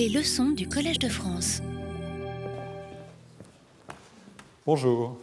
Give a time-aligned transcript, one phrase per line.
[0.00, 1.60] Les leçons du Collège de France.
[4.64, 5.18] Bonjour.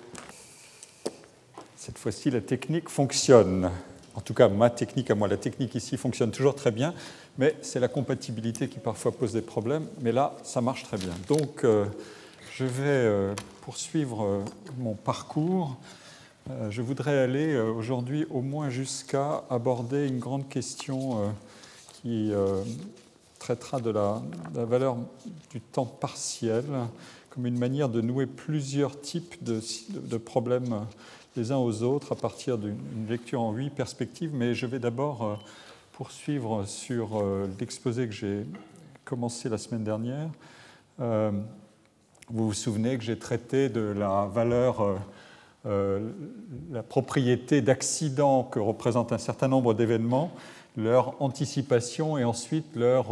[1.76, 3.72] Cette fois-ci, la technique fonctionne.
[4.14, 6.94] En tout cas, ma technique à moi, la technique ici fonctionne toujours très bien,
[7.40, 9.88] mais c'est la compatibilité qui parfois pose des problèmes.
[10.02, 11.14] Mais là, ça marche très bien.
[11.28, 11.86] Donc, euh,
[12.54, 14.46] je vais euh, poursuivre euh,
[14.78, 15.76] mon parcours.
[16.70, 21.34] je voudrais aller aujourd'hui au moins jusqu'à aborder une grande question
[21.94, 22.32] qui
[23.48, 24.22] traitera de la,
[24.66, 24.98] valeur
[25.52, 26.66] du temps partiel
[27.30, 30.86] comme une manière de nouer plusieurs types de, problèmes
[31.38, 35.24] les uns aux autres à partir d'une lecture en huit perspectives, mais je vais d'abord
[35.24, 35.36] euh,
[35.94, 38.44] poursuivre sur euh, l'exposé que j'ai
[39.06, 40.28] commencé la semaine dernière.
[41.00, 41.32] Euh,
[42.30, 45.00] vous vous souvenez que j'ai traité de la valeur,
[45.64, 50.32] la propriété d'accidents que représentent un certain nombre d'événements,
[50.78, 53.08] leur anticipation et ensuite leur,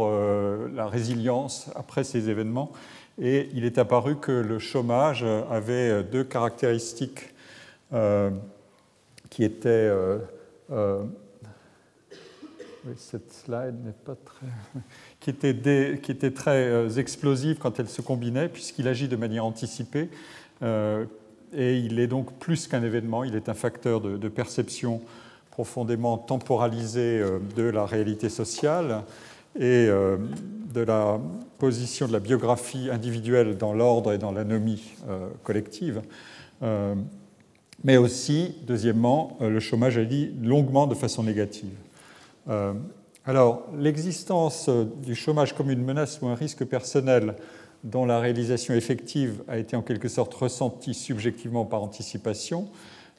[0.72, 2.72] la résilience après ces événements.
[3.20, 7.34] Et il est apparu que le chômage avait deux caractéristiques
[7.92, 8.30] euh,
[9.30, 9.68] qui était.
[9.68, 10.18] Euh,
[10.70, 11.04] euh,
[12.96, 14.46] cette slide n'est pas très.
[15.20, 20.08] qui était très explosive quand elle se combinait, puisqu'il agit de manière anticipée.
[20.62, 25.00] et il est donc plus qu'un événement, il est un facteur de perception
[25.56, 27.22] profondément temporalisé
[27.56, 29.04] de la réalité sociale
[29.58, 31.18] et de la
[31.56, 34.92] position de la biographie individuelle dans l'ordre et dans l'anomie
[35.44, 36.02] collective
[37.84, 41.74] mais aussi, deuxièmement, euh, le chômage agit longuement de façon négative.
[42.48, 42.72] Euh,
[43.24, 47.36] alors, l'existence euh, du chômage comme une menace ou un risque personnel
[47.84, 52.68] dont la réalisation effective a été en quelque sorte ressentie subjectivement par anticipation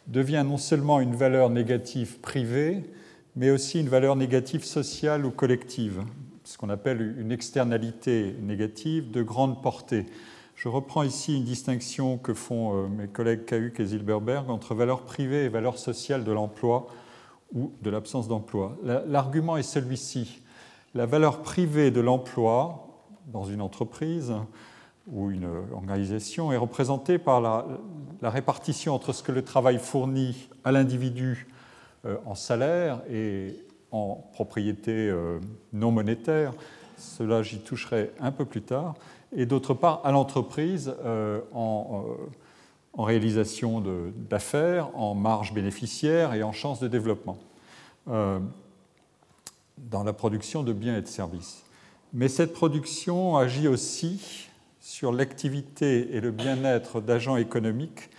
[0.08, 2.84] devient non seulement une valeur négative privée,
[3.36, 6.04] mais aussi une valeur négative sociale ou collective,
[6.44, 10.06] ce qu'on appelle une externalité négative de grande portée.
[10.56, 15.02] Je reprends ici une distinction que font euh, mes collègues Cahuc et Zilberberg entre valeur
[15.02, 16.88] privée et valeur sociale de l'emploi
[17.54, 18.76] ou de l'absence d'emploi.
[18.84, 20.42] L'argument est celui-ci.
[20.96, 22.88] La valeur privée de l'emploi
[23.28, 24.34] dans une entreprise
[25.08, 27.66] ou une organisation est représentée par la,
[28.22, 31.48] répartition entre ce que le travail fournit à l'individu
[32.06, 33.56] euh, en salaire et
[33.92, 35.40] en propriété euh,
[35.72, 36.54] non monétaire.
[36.98, 38.96] Cela, j'y toucherai un peu plus tard
[39.36, 42.06] et d'autre part à l'entreprise euh, en,
[42.94, 43.84] en, réalisation
[44.30, 47.38] d'affaires, en marge bénéficiaire et en chance de développement
[49.78, 51.64] dans la production de biens et de services.
[52.14, 54.47] Mais cette production agit aussi
[54.80, 58.10] sur l'activité et le bien-être d'agents économiques,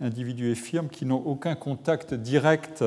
[0.00, 2.84] individus et firmes qui n'ont aucun contact direct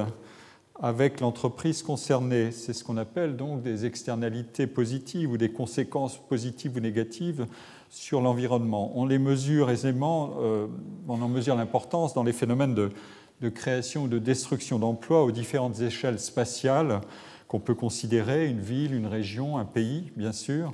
[0.82, 2.52] avec l'entreprise concernée.
[2.52, 7.46] C'est ce qu'on appelle donc des externalités positives ou des conséquences positives ou négatives
[7.90, 8.92] sur l'environnement.
[8.96, 10.68] On les mesure aisément, euh,
[11.08, 15.80] on en mesure l'importance dans les phénomènes de, création ou de destruction d'emplois aux différentes
[15.82, 17.02] échelles spatiales
[17.48, 20.74] qu'on peut considérer, une ville, une région, un pays, bien sûr,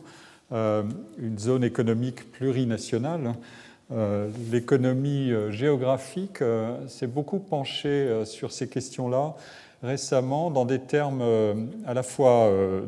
[0.52, 3.34] une zone économique plurinationale.
[3.92, 6.40] Euh, l'économie géographique
[6.88, 9.36] s'est beaucoup penchée sur ces questions-là
[9.86, 11.54] récemment dans des termes euh,
[11.86, 12.86] à la fois euh,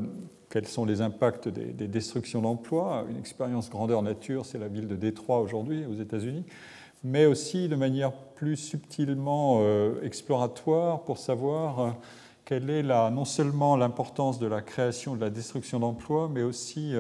[0.50, 3.06] quels sont les impacts des, destructions d'emplois.
[3.10, 6.46] Une expérience grandeur nature, c'est la ville de Détroit aujourd'hui aux États-Unis,
[7.04, 11.96] mais aussi de manière plus subtilement euh, exploratoire pour savoir
[12.46, 16.94] quelle est la, non seulement l'importance de la création de la destruction d'emplois, mais aussi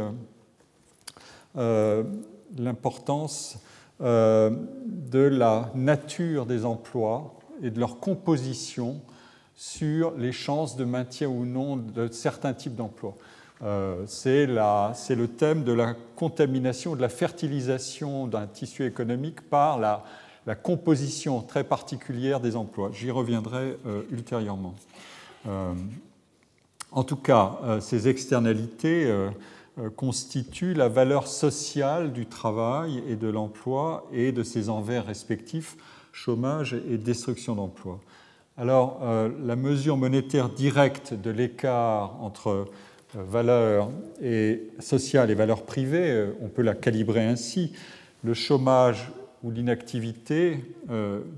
[1.57, 3.59] l'importance
[3.99, 9.01] de la nature des emplois et de leur composition
[9.55, 13.15] sur les chances de maintien ou non de certains types d'emplois.
[13.63, 20.03] Euh, c'est le thème de la contamination, de la fertilisation d'un tissu économique par la,
[20.63, 22.91] composition très particulière des emplois.
[22.93, 24.75] J'y reviendrai euh, ultérieurement.
[25.45, 25.73] Euh,
[26.91, 29.13] en tout cas, ces externalités
[29.95, 35.77] constituent la valeur sociale du travail et de l'emploi et de ses envers respectifs,
[36.11, 37.99] chômage et destruction d'emplois.
[38.59, 42.65] Alors, euh, la mesure monétaire directe de l'écart entre euh,
[43.13, 47.73] valeur et sociale et valeur privée, euh, on peut la calibrer ainsi.
[48.23, 49.11] Le chômage
[49.43, 50.59] ou l'inactivité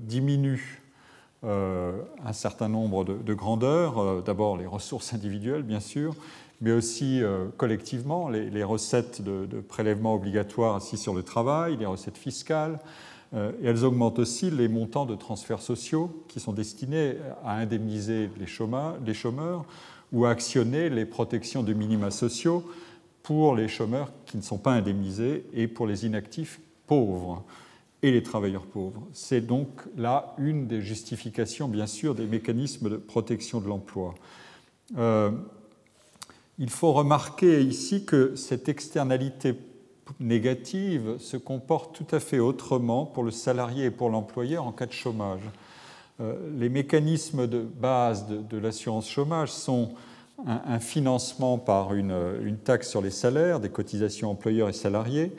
[0.02, 0.80] diminue
[1.42, 4.22] un certain nombre de, grandeurs.
[4.22, 6.14] D'abord, les ressources individuelles, bien sûr,
[6.60, 7.22] mais aussi
[7.56, 12.78] collectivement, les, recettes de, de prélèvements obligatoires assis sur le travail, les recettes fiscales,
[13.32, 18.46] euh, elles augmentent aussi les montants de transferts sociaux qui sont destinés à indemniser les
[18.46, 19.64] chômeurs,
[20.12, 22.68] ou à actionner les protections de minima sociaux
[23.22, 27.44] pour les chômeurs qui ne sont pas indemnisés et pour les inactifs pauvres
[28.02, 29.06] et les travailleurs pauvres.
[29.12, 34.14] C'est donc là une des justifications, bien sûr, des mécanismes de protection de l'emploi.
[34.98, 35.30] Euh,
[36.60, 39.54] il faut remarquer ici que cette externalité
[40.20, 44.84] négative se comporte tout à fait autrement pour le salarié et pour l'employeur en cas
[44.84, 45.40] de chômage.
[46.20, 49.92] Euh, les mécanismes de base de, l'assurance chômage sont
[50.46, 52.14] un, financement par une,
[52.44, 55.32] une, taxe sur les salaires, des cotisations employeurs et salariés,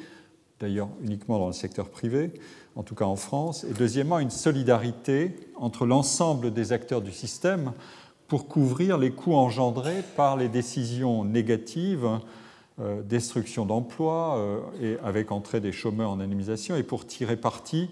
[0.59, 2.31] d'ailleurs uniquement dans le secteur privé,
[2.75, 7.73] en tout cas en France, et deuxièmement une solidarité entre l'ensemble des acteurs du système
[8.31, 12.07] pour couvrir les coûts engendrés par les décisions négatives,
[12.79, 17.89] euh, destruction d'emplois euh, et avec entrée des chômeurs en anonymisation, et pour tirer parti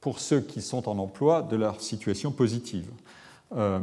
[0.00, 2.90] pour ceux qui sont en emploi de leur situation positive.
[3.52, 3.78] Euh,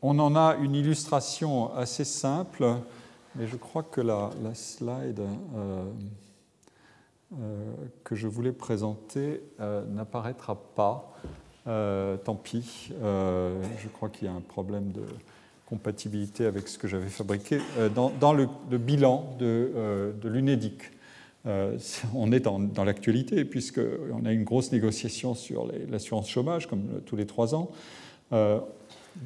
[0.00, 2.76] on en a une illustration assez simple,
[3.34, 5.20] mais je crois que la, slide
[8.04, 11.14] que je voulais présenter n'apparaîtra pas.
[11.66, 15.02] Euh, tant pis, je crois qu'il y a un problème de
[15.66, 17.58] compatibilité avec ce que j'avais fabriqué.
[17.94, 18.46] Dans, le,
[18.78, 20.82] bilan de, l'UNEDIC,
[22.14, 27.16] on est dans, dans l'actualité puisqu'on a une grosse négociation sur l'assurance chômage, comme tous
[27.16, 27.70] les trois ans.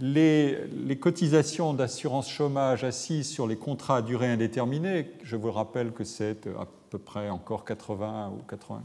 [0.00, 5.90] Les, les, cotisations d'assurance chômage assises sur les contrats à durée indéterminée, je vous rappelle
[5.90, 8.82] que c'est à peu près encore 80 ou 80, un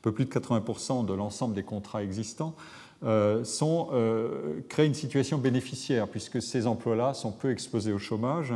[0.00, 2.62] peu plus de 80% de l'ensemble des contrats existants, euh,
[3.44, 8.54] sont, euh, créent une situation bénéficiaire, puisque ces emplois-là sont peu exposés au chômage,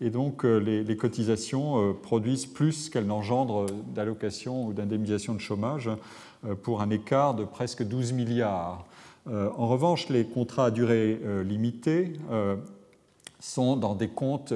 [0.00, 5.90] et donc euh, les, cotisations produisent plus qu'elles n'engendrent d'allocations ou d'indemnisation de chômage,
[6.62, 8.84] pour un écart de presque 12 milliards.
[9.26, 12.12] en revanche, les contrats à durée limitée
[13.40, 14.54] sont dans des comptes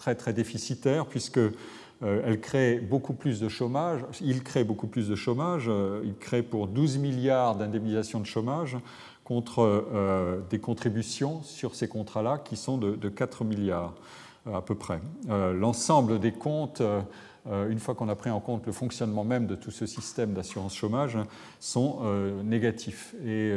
[0.00, 1.52] très très déficitaires, puisque euh,
[2.02, 6.42] elle crée beaucoup plus de chômage, il crée beaucoup plus de chômage, euh, il crée
[6.42, 8.78] pour 12 milliards d'indemnisation de chômage
[9.24, 13.94] contre euh, des contributions sur ces contrats-là qui sont de, 4 milliards
[14.50, 15.00] à peu près.
[15.28, 16.82] L'ensemble des comptes,
[17.46, 20.74] une fois qu'on a pris en compte le fonctionnement même de tout ce système d'assurance
[20.74, 21.18] chômage,
[21.60, 21.98] sont
[22.42, 23.54] négatifs et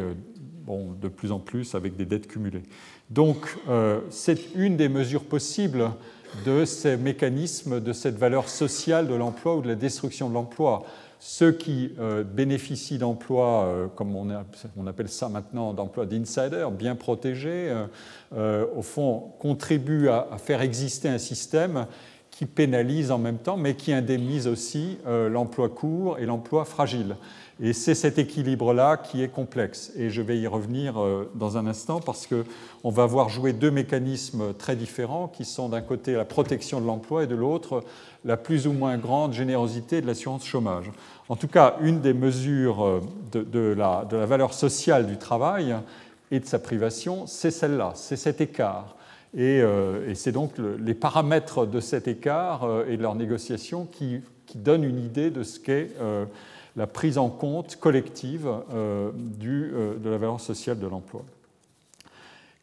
[0.65, 2.63] bon, de plus en plus avec des dettes cumulées.
[3.09, 3.57] Donc
[4.09, 5.89] c'est une des mesures possibles
[6.45, 10.83] de ces mécanismes, de cette valeur sociale de l'emploi ou de la destruction de l'emploi.
[11.25, 17.73] Ceux qui euh, bénéficient d'emplois, euh, comme on, appelle ça maintenant, d'emplois d'insider, bien protégés,
[18.35, 21.87] euh, au fond, contribuent à, faire exister un système
[22.29, 27.15] qui pénalise en même temps, mais qui indemnise aussi l'emploi court et l'emploi fragile.
[27.61, 29.91] Et c'est cet équilibre-là qui est complexe.
[29.95, 33.69] Et je vais y revenir euh, dans un instant parce qu'on va voir jouer deux
[33.69, 37.83] mécanismes très différents qui sont d'un côté la protection de l'emploi et de l'autre
[38.25, 40.91] la plus ou moins grande générosité de l'assurance chômage.
[41.29, 43.01] En tout cas, une des mesures euh,
[43.31, 45.75] de, la, valeur sociale du travail
[46.31, 48.95] et de sa privation, c'est celle-là, c'est cet écart.
[49.35, 54.21] Et, euh, c'est donc les paramètres de cet écart et de leur négociation qui,
[54.55, 55.89] donnent une idée de ce qu'est
[56.75, 59.11] la prise en compte collective euh,
[59.43, 61.23] euh, de la valeur sociale de l'emploi.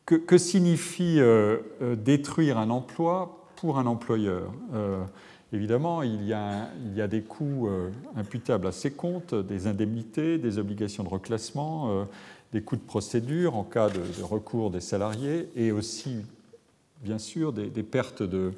[0.07, 1.59] Que, signifie euh,
[1.97, 4.53] détruire un emploi pour un employeur?
[5.53, 7.69] Évidemment, il y, a, il y, a, des coûts
[8.17, 12.07] imputables à ces comptes, des indemnités, des obligations de reclassement,
[12.53, 16.17] des coûts de procédure en cas de, recours des salariés et aussi,
[17.05, 18.53] bien sûr, des pertes de,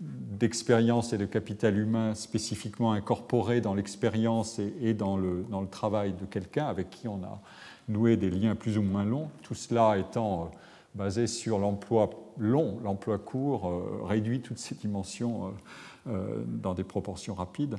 [0.00, 6.12] d'expérience et de capital humain spécifiquement incorporé dans l'expérience et, dans, le, dans, le, travail
[6.12, 7.40] de quelqu'un avec qui on a
[7.88, 10.56] noué des liens plus ou moins longs, tout cela étant euh,
[10.94, 15.52] basé sur l'emploi long, l'emploi court euh, réduit toutes ces dimensions
[16.06, 17.76] euh, dans des proportions rapides.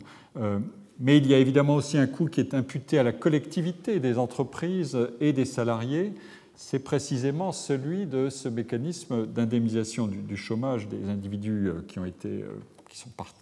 [1.00, 4.18] mais il y a évidemment aussi un coût qui est imputé à la collectivité des
[4.18, 6.14] entreprises et des salariés
[6.62, 11.82] c'est précisément celui de ce mécanisme d'indemnisation du, chômage des individus euh,
[12.26, 12.42] euh,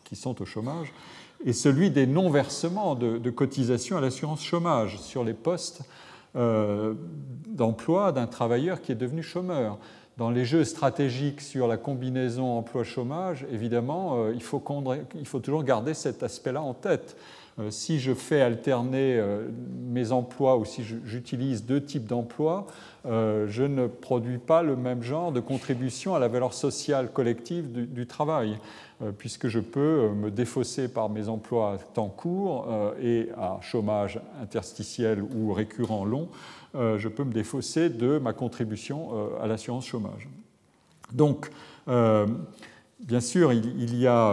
[0.04, 0.94] qui, sont, au chômage
[1.44, 5.82] et celui des non-versements de, cotisations à l'assurance chômage sur les postes
[6.36, 6.94] euh,
[7.48, 9.80] d'emploi d'un travailleur qui est devenu chômeur.
[10.18, 16.62] Dans les jeux stratégiques sur la combinaison emploi-chômage, évidemment, il faut toujours garder cet aspect-là
[16.62, 17.18] en tête.
[17.70, 19.20] Si je fais alterner
[19.88, 22.68] mes emplois ou si j'utilise deux types d'emplois,
[23.08, 27.72] euh, je ne produis pas le même genre de contribution à la valeur sociale collective
[27.72, 28.60] du, travail,
[29.02, 32.68] euh, puisque je peux euh, me défausser par mes emplois à temps court
[33.02, 36.30] et à chômage interstitiel ou récurrent long,
[36.74, 39.10] je peux me défausser de ma contribution
[39.42, 40.30] à l'assurance chômage.
[41.12, 41.50] Donc,
[41.88, 44.32] bien sûr, il, y a,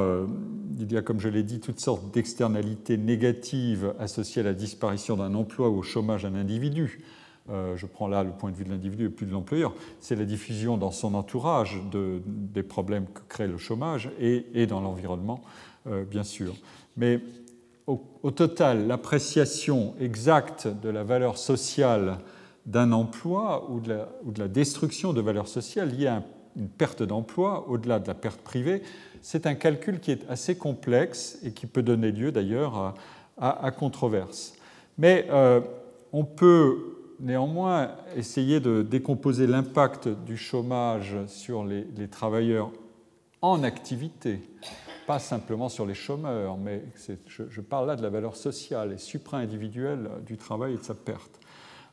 [0.78, 5.16] il y a, comme je l'ai dit, toutes sortes d'externalités négatives associées à la disparition
[5.16, 7.02] d'un emploi ou au chômage d'un individu.
[7.49, 10.25] je prends là le point de vue de l'individu et plus de l'employeur, c'est la
[10.25, 15.43] diffusion dans son entourage de, des problèmes que crée le chômage et, dans l'environnement,
[16.11, 16.54] bien sûr.
[16.97, 17.21] Mais
[17.87, 22.19] au, total, l'appréciation exacte de la valeur sociale
[22.66, 23.99] d'un emploi ou de,
[24.38, 26.23] la, destruction de valeur sociale liée à
[26.56, 28.82] une perte d'emploi, au-delà de la perte privée,
[29.23, 32.94] c'est un calcul qui est assez complexe et qui peut donner lieu d'ailleurs
[33.38, 34.54] à, controverse.
[34.99, 35.61] Mais euh,
[36.12, 42.70] on peut néanmoins essayer de décomposer l'impact du chômage sur les travailleurs
[43.40, 44.40] en activité
[45.06, 46.82] pas simplement sur les chômeurs, mais
[47.26, 51.40] je, parle là de la valeur sociale et supra-individuelle du travail et de sa perte,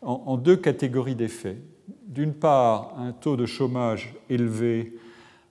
[0.02, 1.58] en, deux catégories d'effets.
[2.06, 4.98] D'une part, un taux de chômage élevé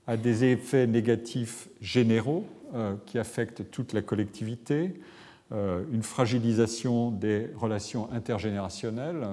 [0.06, 2.44] a des effets négatifs généraux
[2.74, 5.00] euh, qui affectent toute la collectivité,
[5.52, 9.26] euh, une fragilisation des relations intergénérationnelles,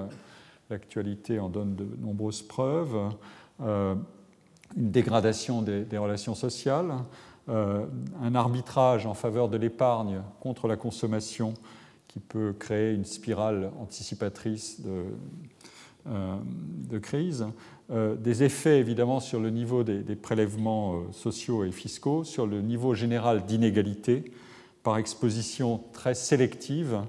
[0.70, 2.96] l'actualité en donne de nombreuses preuves,
[3.62, 3.96] euh,
[4.76, 6.94] une dégradation des relations sociales,
[7.48, 11.54] un arbitrage en faveur de l'épargne contre la consommation
[12.10, 15.06] qui peut créer une spirale anticipatrice de,
[16.10, 17.46] euh, crise,
[17.92, 22.94] euh, des effets évidemment sur le niveau des, prélèvements sociaux et fiscaux, sur le niveau
[22.94, 24.32] général d'inégalité
[24.84, 27.02] par exposition très sélective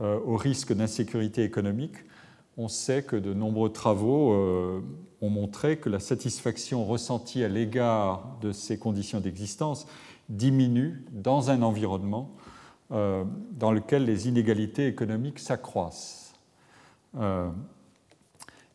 [0.00, 1.94] au risque d'insécurité économique.
[2.56, 4.34] On sait que de nombreux travaux
[5.20, 9.86] ont montré que la satisfaction ressentie à l'égard de ces conditions d'existence
[10.30, 12.30] diminue dans un environnement
[12.92, 16.34] euh, dans lequel les inégalités économiques s'accroissent.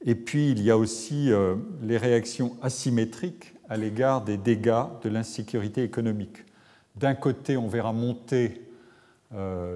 [0.06, 4.86] Euh, et puis il y a aussi euh, les réactions asymétriques à l'égard des dégâts
[5.04, 6.46] de l'insécurité économique.
[6.96, 8.62] D'un côté, on verra monter,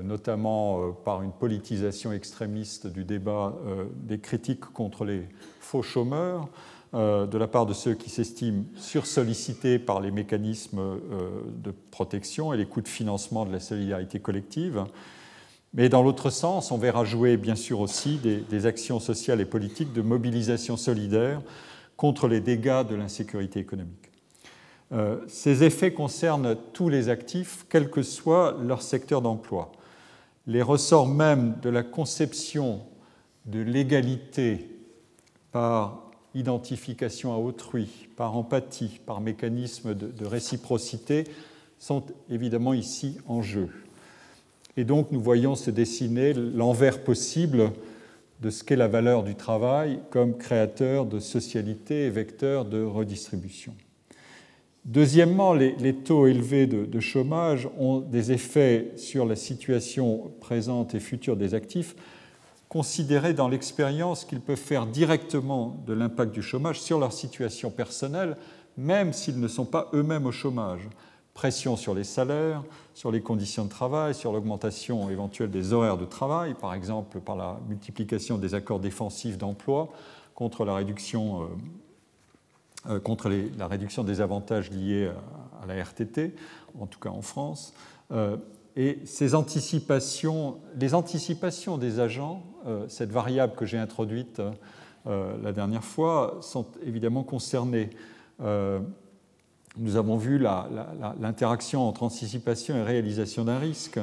[0.04, 3.58] notamment par une politisation extrémiste du débat,
[3.96, 5.28] des critiques contre les
[5.60, 6.48] faux chômeurs
[6.96, 11.00] euh, de la part de ceux qui s'estiment sursollicités par les mécanismes euh,
[11.64, 14.86] de protection et les coûts de financement de la solidarité collective.
[15.74, 19.94] Mais dans l'autre sens, on verra jouer bien sûr aussi des, actions sociales et politiques
[19.94, 21.42] de mobilisation solidaire
[21.96, 24.12] contre les dégâts de l'insécurité économique.
[24.92, 29.72] Euh, ces effets concernent tous les actifs, quel que soit leur secteur d'emploi.
[30.48, 32.82] Les ressorts même de la conception
[33.46, 34.80] de l'égalité
[35.52, 41.26] par identification à autrui, par empathie, par mécanisme de, réciprocité,
[41.78, 43.70] sont évidemment ici en jeu.
[44.80, 47.74] Et donc nous voyons se dessiner l'envers possible
[48.40, 53.76] de ce qu'est la valeur du travail comme créateur de socialité et vecteur de redistribution.
[54.86, 61.36] Deuxièmement, les, taux élevés de, chômage ont des effets sur la situation présente et future
[61.36, 61.98] des actifs
[62.70, 68.38] considérer dans l'expérience qu'ils peuvent faire directement de l'impact du chômage sur leur situation personnelle,
[68.78, 70.88] même s'ils ne sont pas eux-mêmes au chômage.
[71.40, 76.04] Pression sur les salaires, sur les conditions de travail, sur l'augmentation éventuelle des horaires de
[76.04, 79.88] travail, par exemple par la multiplication des accords défensifs d'emploi
[80.36, 81.46] contre la réduction, euh,
[82.90, 85.10] euh, contre la réduction des avantages liés
[85.64, 86.36] à, la RTT,
[86.78, 87.74] en tout cas en France.
[88.12, 88.36] Euh,
[88.76, 92.44] et ces anticipations, les anticipations des agents,
[92.90, 94.42] cette variable que j'ai introduite
[95.06, 97.92] la dernière fois, sont évidemment concernées.
[99.80, 100.40] Euh, nous avons vu
[101.20, 104.00] l'interaction entre anticipation et réalisation d'un risque.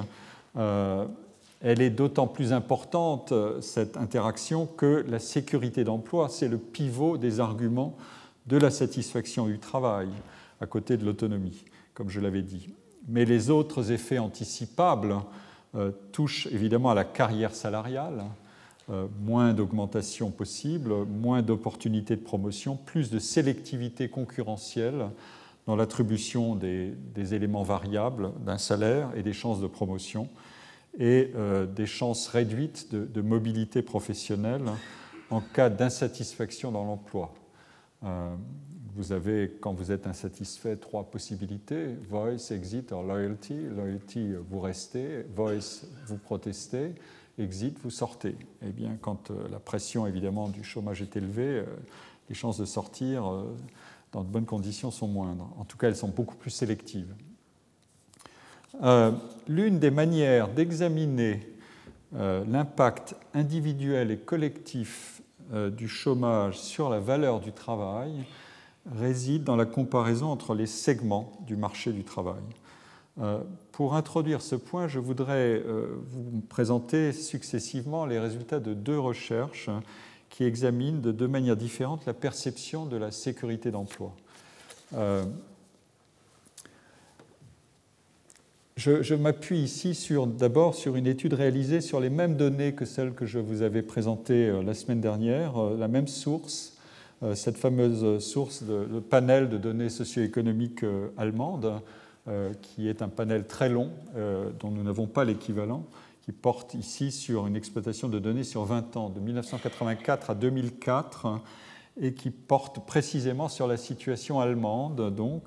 [0.57, 7.41] elle est d'autant plus importante, cette interaction, que la sécurité d'emploi, c'est le pivot des
[7.41, 7.97] arguments
[8.47, 10.09] de la satisfaction du travail,
[10.61, 11.65] à côté de l'autonomie,
[11.95, 12.69] comme je l'avais dit
[13.09, 15.17] mais les autres effets anticipables
[15.75, 18.25] euh, touchent évidemment à la carrière salariale,
[18.91, 25.07] euh, moins d'augmentation possible, moins d'opportunités de promotion, plus de sélectivité concurrentielle
[25.67, 26.95] dans l'attribution des,
[27.35, 30.29] éléments variables d'un salaire et des chances de promotion,
[30.99, 34.63] et euh, des chances réduites de, mobilité professionnelle
[35.31, 37.35] en cas d'insatisfaction dans l'emploi
[38.97, 43.55] vous avez, quand vous êtes insatisfait, trois possibilités voice, exit or loyalty.
[43.55, 46.95] Loyalty, vous restez, voice, vous protestez,
[47.39, 48.35] exit, vous sortez.
[48.63, 51.65] Eh bien, quand euh, la pression évidemment du chômage est élevée, euh,
[52.31, 53.55] les chances de sortir euh,
[54.17, 55.51] dans de bonnes conditions sont moindres.
[55.59, 57.15] En tout cas, elles sont beaucoup plus sélectives.
[59.47, 61.47] L'une des manières d'examiner
[62.13, 65.21] l'impact individuel et collectif
[65.53, 68.25] du chômage sur la valeur du travail,
[68.91, 72.43] réside dans la comparaison entre les segments du marché du travail.
[73.21, 73.41] Euh,
[73.73, 79.71] pour introduire ce point, je voudrais euh, vous présenter successivement les résultats de deux recherches
[80.31, 84.15] qui examinent de deux manières différentes la perception de la sécurité d'emploi.
[84.95, 85.25] Euh,
[88.77, 89.99] je, m'appuie ici
[90.39, 93.83] d'abord sur une étude réalisée sur les mêmes données que celles que je vous avais
[93.83, 96.77] présentées la semaine dernière, la même source,
[97.35, 100.85] cette fameuse source de, panel de données socio-économiques
[101.17, 101.81] allemandes
[102.29, 105.85] euh, qui est un panel très long euh, dont nous n'avons pas l'équivalent,
[106.27, 111.41] qui porte ici sur une exploitation de données sur 20 ans, de 1984 à 2004,
[112.01, 115.45] et qui porte précisément sur la situation allemande, donc,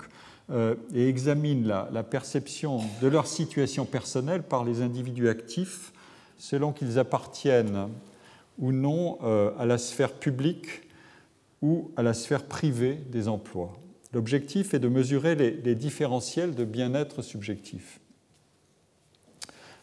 [0.49, 5.93] euh, et examine la, la, perception de leur situation personnelle par les individus actifs,
[6.37, 7.89] selon qu'ils appartiennent
[8.57, 9.19] ou non
[9.57, 10.67] à la sphère publique
[11.61, 13.73] ou à la sphère privée des emplois.
[14.13, 17.99] L'objectif est de mesurer les, différentiels de bien-être subjectif.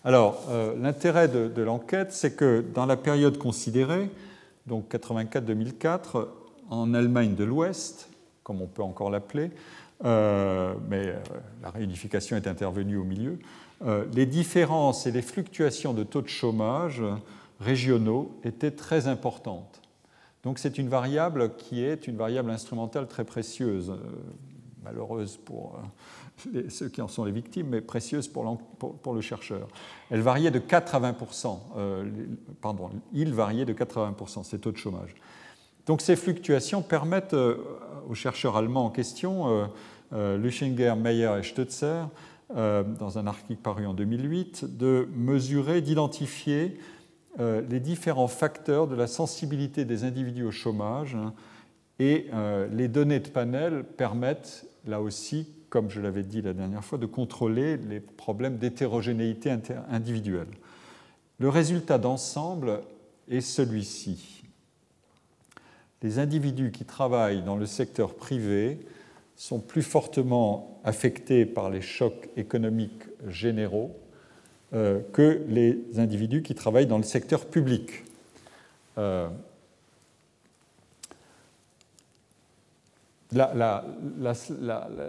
[0.06, 4.08] Alors, euh, l'intérêt de, l'enquête, c'est que dans la période considérée,
[4.68, 6.28] donc 84-2004,
[6.70, 8.08] en Allemagne de l'Ouest,
[8.44, 9.50] comme on peut encore l'appeler,
[10.04, 11.16] euh, mais euh,
[11.60, 13.40] la réunification est intervenue au milieu,
[14.14, 17.02] les différences et les fluctuations de taux de chômage
[17.60, 19.82] régionaux étaient très importantes.
[20.44, 23.92] Donc c'est une variable qui est une variable instrumentale très précieuse,
[24.82, 25.78] malheureuse pour
[26.54, 29.68] euh, ceux qui en sont les victimes, mais précieuse pour, le chercheur.
[30.10, 31.16] Elle variait de 4 à 20
[31.76, 32.04] euh,
[32.60, 35.14] pardon, il variait de 4 à 20 ces taux de chômage.
[35.86, 39.68] Donc ces fluctuations permettent aux chercheurs allemands en question,
[40.12, 42.08] Luchinger, Meyer et Stutzer,
[42.52, 46.76] dans un article paru en 2008, de mesurer, d'identifier
[47.38, 51.34] euh, les différents facteurs de la sensibilité des individus au chômage hein,
[51.98, 55.46] et euh, les données de panel permettent là aussi,
[55.76, 59.54] comme je l'avais dit la dernière fois, de contrôler les problèmes d'hétérogénéité
[59.90, 60.49] individuelle.
[61.38, 62.80] Le résultat d'ensemble
[63.28, 64.43] est celui-ci.
[66.00, 68.78] Les individus qui travaillent dans le secteur privé
[69.36, 73.95] sont plus fortement affectés par les chocs économiques généraux
[74.73, 78.02] euh, que les individus qui travaillent dans le secteur public.
[78.97, 79.28] Euh,
[83.32, 83.84] la,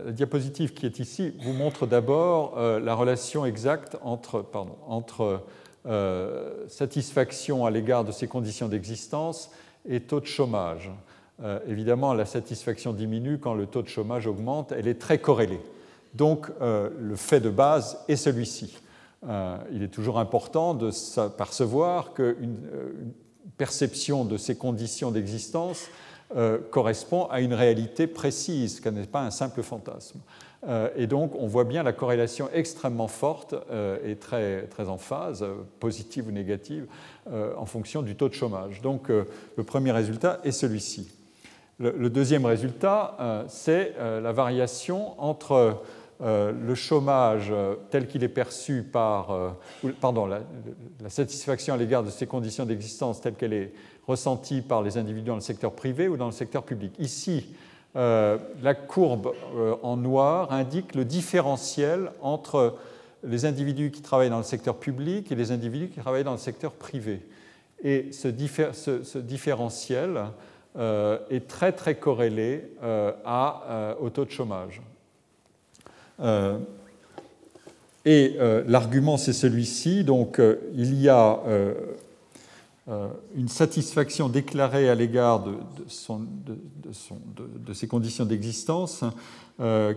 [0.09, 5.43] diapositive qui est ici vous montre d'abord euh, la relation exacte entre, pardon, entre
[6.67, 9.49] satisfaction à l'égard de ces conditions d'existence
[9.87, 10.91] et taux de chômage.
[11.65, 15.61] évidemment, la satisfaction diminue quand le taux de chômage augmente, elle est très corrélée.
[16.13, 18.77] Donc, le fait de base est celui-ci.
[19.27, 22.91] Euh, il est toujours important de s'apercevoir qu'une euh,
[23.57, 25.87] perception de ces conditions d'existence
[26.35, 30.19] euh, correspond à une réalité précise, qu'elle n'est pas un simple fantasme.
[30.95, 33.55] et donc, on voit bien la corrélation extrêmement forte
[34.03, 35.45] et très, très en phase,
[35.79, 36.87] positive ou négative,
[37.31, 38.81] en fonction du taux de chômage.
[38.81, 41.09] Donc, le premier résultat est celui-ci.
[41.79, 45.79] le, deuxième résultat, c'est la variation entre
[46.19, 49.49] euh, le chômage euh, tel qu'il est perçu par, euh,
[50.01, 50.39] pardon, la,
[51.09, 53.71] satisfaction à l'égard de ces conditions d'existence telle qu'elle est
[54.07, 56.93] ressentie par les individus dans le secteur privé ou dans le secteur public.
[56.99, 57.47] Ici,
[57.95, 59.33] la courbe
[59.81, 62.75] en noir indique le différentiel entre
[63.23, 66.37] les individus qui travaillent dans le secteur public et les individus qui travaillent dans le
[66.37, 67.25] secteur privé.
[67.83, 68.27] Et ce,
[69.17, 70.25] différentiel
[70.77, 72.71] est très très corrélé
[73.99, 74.81] au taux de chômage.
[76.19, 76.57] Euh,
[78.05, 80.03] et euh, l'argument, c'est celui-ci.
[80.03, 81.39] Donc, euh, il y a
[83.35, 85.55] une satisfaction déclarée à l'égard de,
[86.85, 89.03] de, ces conditions d'existence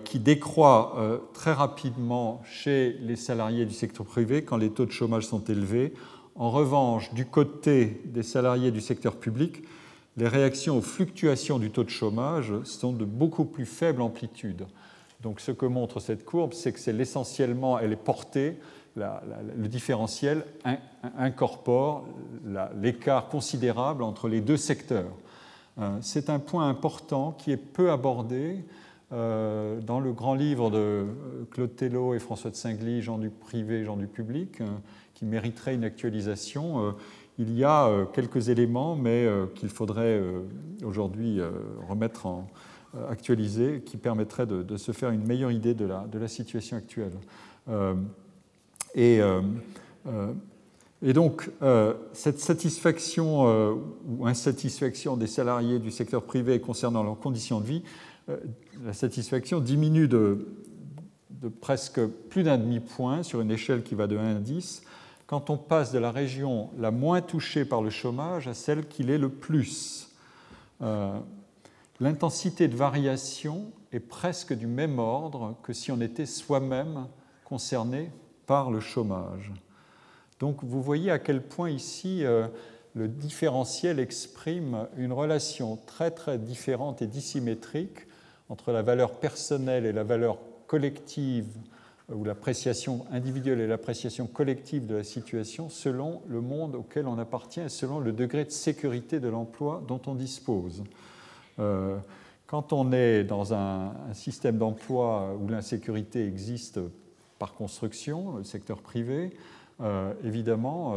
[0.05, 5.26] qui décroît très rapidement chez les salariés du secteur privé quand les taux de chômage
[5.26, 5.94] sont élevés.
[6.35, 9.62] En revanche, du côté des salariés du secteur public,
[10.16, 14.66] les réactions aux fluctuations du taux de chômage sont de beaucoup plus faible amplitude.
[15.22, 18.57] Donc ce que montre cette courbe, c'est que c'est l'essentiellement, elle est portée,
[18.96, 20.44] le différentiel
[21.16, 22.07] incorpore
[22.81, 25.12] l'écart considérable entre les deux secteurs.
[25.79, 28.64] Euh, c'est un point important qui est peu abordé
[29.12, 31.05] euh, dans le grand livre de euh,
[31.50, 34.62] Claude Tello et François de Singly, Jean du privé, Jean du public,
[35.14, 36.94] qui mériterait une actualisation.
[37.38, 40.20] Il y a quelques éléments, mais qu'il faudrait
[40.83, 41.40] aujourd'hui
[41.88, 42.46] remettre en,
[43.11, 47.12] actualisé qui permettrait de, se faire une meilleure idée de la, situation actuelle.
[48.94, 49.40] Et, euh,
[51.03, 51.50] et, donc,
[52.12, 53.76] cette satisfaction
[54.09, 57.83] ou insatisfaction des salariés du secteur privé concernant leurs conditions de vie
[58.85, 60.46] la satisfaction diminue de,
[61.61, 64.83] presque plus d'un demi-point sur une échelle qui va de 1 à 10
[65.26, 69.05] quand on passe de la région la moins touchée par le chômage à celle qui
[69.05, 70.11] l'est le plus.
[70.83, 71.18] Euh,
[72.00, 77.07] l'intensité de variation est presque du même ordre que si on était soi-même
[77.44, 78.11] concerné
[78.50, 79.52] par le chômage.
[80.40, 82.48] Donc vous voyez à quel point ici euh,
[82.96, 88.08] le différentiel exprime une relation très très différente et dissymétrique
[88.48, 91.46] entre la valeur personnelle et la valeur collective
[92.12, 97.60] ou l'appréciation individuelle et l'appréciation collective de la situation selon le monde auquel on appartient
[97.60, 100.82] et selon le degré de sécurité de l'emploi dont on dispose.
[101.60, 101.98] Euh,
[102.48, 106.80] quand on est dans un, système d'emploi où l'insécurité existe
[107.40, 109.31] par construction, le secteur privé,
[109.81, 110.94] euh, évidemment,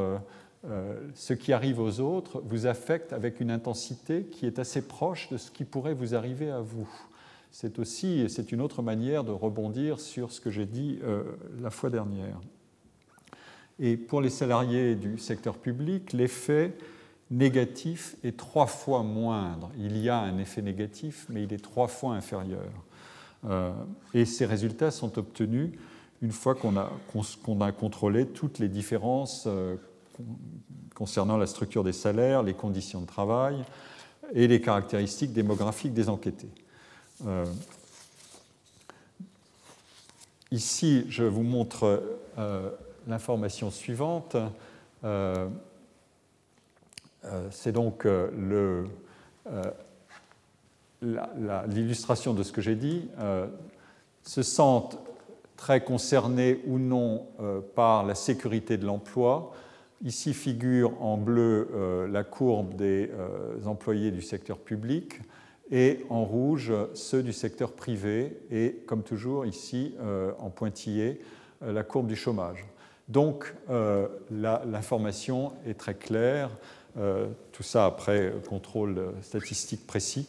[0.65, 5.29] euh, ce qui arrive aux autres vous affecte avec une intensité qui est assez proche
[5.29, 6.87] de ce qui pourrait vous arriver à vous
[7.53, 11.23] c'est aussi c'est une autre manière de rebondir sur ce que j'ai dit euh,
[11.61, 12.41] la fois dernière.
[13.79, 16.73] Et pour les salariés du secteur public, l'effet
[17.29, 19.71] négatif est trois fois moindre.
[19.77, 22.71] Il y a un effet négatif, mais il est trois fois inférieur.
[23.45, 23.71] Euh,
[24.15, 25.73] et ces résultats sont obtenus
[26.23, 29.75] une fois qu'on a, contrôlé toutes les différences euh,
[30.95, 33.61] concernant la structure des salaires, les conditions de travail
[34.33, 36.49] et les caractéristiques démographiques des enquêtés.
[37.27, 37.45] Euh,
[40.49, 42.01] ici, je vous montre
[42.37, 42.69] euh,
[43.05, 44.37] l'information suivante.
[47.51, 48.07] C'est donc
[51.67, 53.09] l'illustration de ce que j'ai dit.
[54.23, 54.97] se sentent
[55.57, 57.27] très concernés ou non
[57.75, 59.53] par la sécurité de l'emploi.
[60.03, 63.09] Ici figure en bleu la courbe des
[63.65, 65.21] employés du secteur public
[65.71, 71.19] et en rouge ceux du secteur privé, et comme toujours ici euh, en pointillé,
[71.63, 72.65] euh, la courbe du chômage.
[73.07, 76.49] Donc euh, l'information est très claire,
[77.51, 80.27] tout ça après contrôle statistique précis.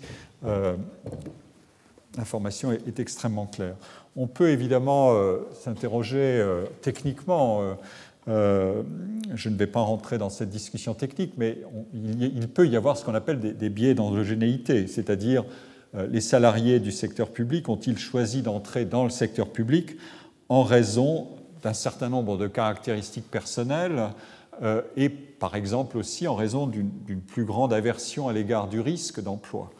[2.16, 3.74] L'information est, extrêmement claire.
[4.14, 5.12] On peut évidemment
[5.52, 6.44] s'interroger
[6.80, 7.76] techniquement
[8.28, 8.82] euh,
[9.34, 11.58] je ne vais pas rentrer dans cette discussion technique, mais
[11.92, 15.44] il, peut y avoir ce qu'on appelle des, biais d'endogénéité, c'est-à-dire
[15.94, 19.96] euh, les salariés du secteur public ont-ils choisi d'entrer dans le secteur public
[20.48, 21.28] en raison
[21.62, 24.10] d'un certain nombre de caractéristiques personnelles
[24.62, 29.20] euh, et par exemple aussi en raison d'une plus grande aversion à l'égard du risque
[29.20, 29.70] d'emploi.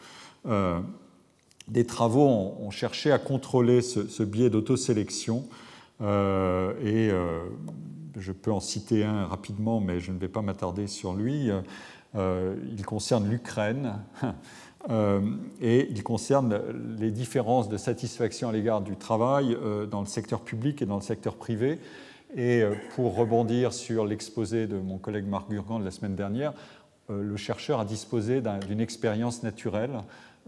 [1.67, 5.45] Des travaux ont, cherché à contrôler ce, biais d'autosélection
[6.01, 7.11] et
[8.17, 11.49] je peux en citer un rapidement, mais je ne vais pas m'attarder sur lui.
[12.15, 13.95] Euh, il concerne l'Ukraine
[14.89, 15.21] euh,
[15.61, 16.61] et il concerne
[16.97, 20.95] les différences de satisfaction à l'égard du travail euh, dans le secteur public et dans
[20.95, 21.79] le secteur privé.
[22.37, 22.63] Et
[22.95, 26.53] pour rebondir sur l'exposé de mon collègue Marc Gurgan de la semaine dernière,
[27.07, 30.01] le chercheur a disposé d'une expérience naturelle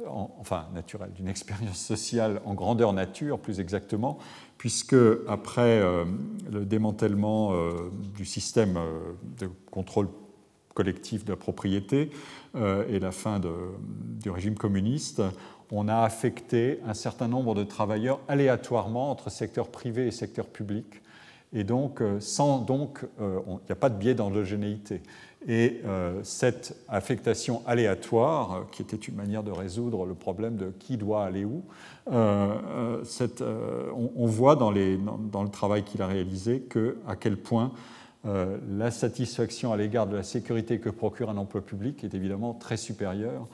[0.05, 4.19] enfin naturelle, d'une expérience sociale en grandeur nature, plus exactement,
[4.57, 4.95] puisque
[5.27, 6.05] après euh,
[6.51, 10.09] le démantèlement euh, du système euh, de contrôle
[10.73, 12.11] collectif de la propriété
[12.55, 15.23] et la fin du régime communiste,
[15.71, 21.01] on a affecté un certain nombre de travailleurs aléatoirement entre secteur privé et secteur public.
[21.51, 25.01] Et donc, sans donc, il n'y a pas de biais d'endogénéité.
[25.49, 30.73] Et euh, cette affectation aléatoire, euh, qui était une manière de résoudre le problème de
[30.77, 31.63] qui doit aller où,
[32.11, 33.03] euh,
[33.95, 37.71] on, voit dans, le travail qu'il a réalisé que, à quel point
[38.25, 42.75] la satisfaction à l'égard de la sécurité que procure un emploi public est évidemment très
[42.75, 43.47] supérieure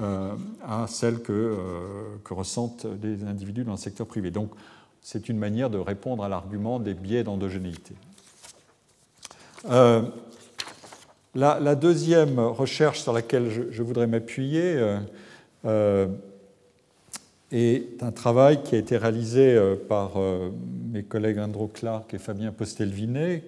[0.00, 1.56] à celle que,
[2.24, 4.32] que, ressentent les individus dans le secteur privé.
[4.32, 4.50] Donc,
[5.00, 7.94] c'est une manière de répondre à l'argument des biais d'endogénéité.
[11.36, 14.98] La, deuxième recherche sur laquelle je, voudrais m'appuyer euh,
[15.66, 16.06] euh,
[17.52, 20.12] est un travail qui a été réalisé euh, par
[20.90, 23.42] mes collègues Andrew Clark et Fabien Postelvinet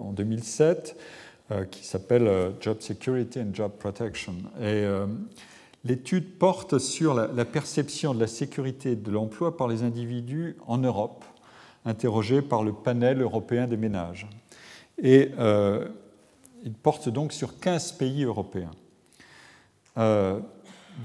[0.00, 0.96] en 2007,
[1.70, 4.32] qui s'appelle Job Security and Job Protection.
[4.62, 4.86] Et
[5.84, 11.22] l'étude porte sur la, perception de la sécurité de l'emploi par les individus en Europe,
[11.84, 14.26] interrogés par le panel européen des ménages.
[16.66, 18.72] Il porte donc sur 15 pays européens.
[19.96, 20.40] Euh,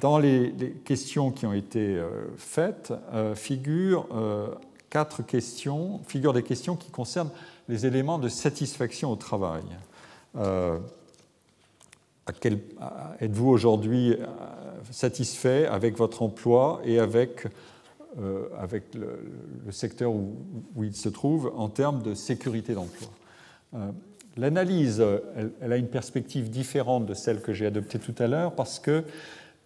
[0.02, 4.08] dans les, questions qui ont été euh, faites, euh, figurent
[4.90, 7.30] des questions qui concernent
[7.70, 9.64] les éléments de satisfaction au travail.
[13.20, 14.18] êtes-vous aujourd'hui
[14.90, 17.48] satisfait avec votre emploi et avec
[18.18, 20.36] le, secteur où,
[20.84, 23.10] il se trouve en termes de sécurité d'emploi?
[24.42, 25.06] L'analyse,
[25.62, 29.04] elle, a une perspective différente de celle que j'ai adoptée tout à l'heure parce que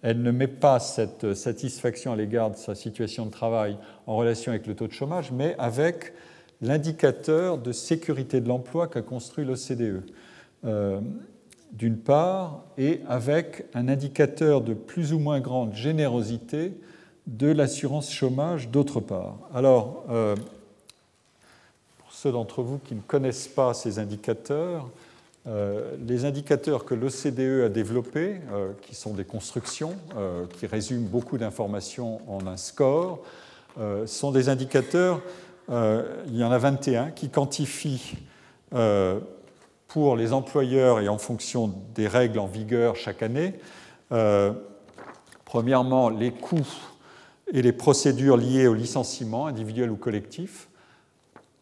[0.02, 4.52] elle ne met pas cette satisfaction à l'égard de sa situation de travail en relation
[4.52, 6.12] avec le taux de chômage, mais avec
[6.62, 10.04] l'indicateur de sécurité de l'emploi qu'a construit l'OCDE,
[10.66, 11.00] euh,
[11.72, 16.74] d'une part, et avec un indicateur de plus ou moins grande générosité
[17.28, 19.38] de l'assurance chômage, d'autre part.
[19.54, 20.36] Alors, euh,
[22.32, 24.90] d'entre vous qui ne connaissent pas ces indicateurs,
[25.48, 31.06] euh, les indicateurs que l'OCDE a développés, euh, qui sont des constructions, euh, qui résument
[31.06, 33.24] beaucoup d'informations en un score,
[34.06, 35.22] sont des indicateurs,
[35.68, 38.16] il y en a 21, qui quantifient
[39.90, 43.56] pour les employeurs et en fonction des règles en vigueur chaque année,
[45.44, 46.66] premièrement les coûts
[47.52, 50.70] et les procédures liées au licenciement individuel ou collectif,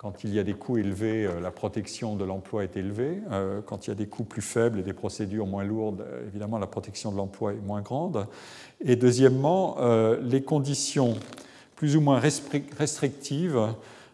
[0.03, 3.21] quand il y a des coûts élevés, euh, la protection de l'emploi est élevée.
[3.31, 6.27] Euh, quand il y a des coûts plus faibles et des procédures moins lourdes, euh,
[6.27, 8.27] évidemment, la protection de l'emploi est moins grande.
[8.83, 9.77] Et deuxièmement,
[10.21, 11.15] les conditions
[11.77, 13.57] plus ou moins restrictives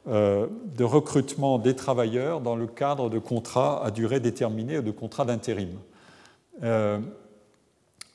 [0.05, 5.25] de recrutement des travailleurs dans le cadre de contrats à durée déterminée ou de contrats
[5.25, 5.71] d'intérim.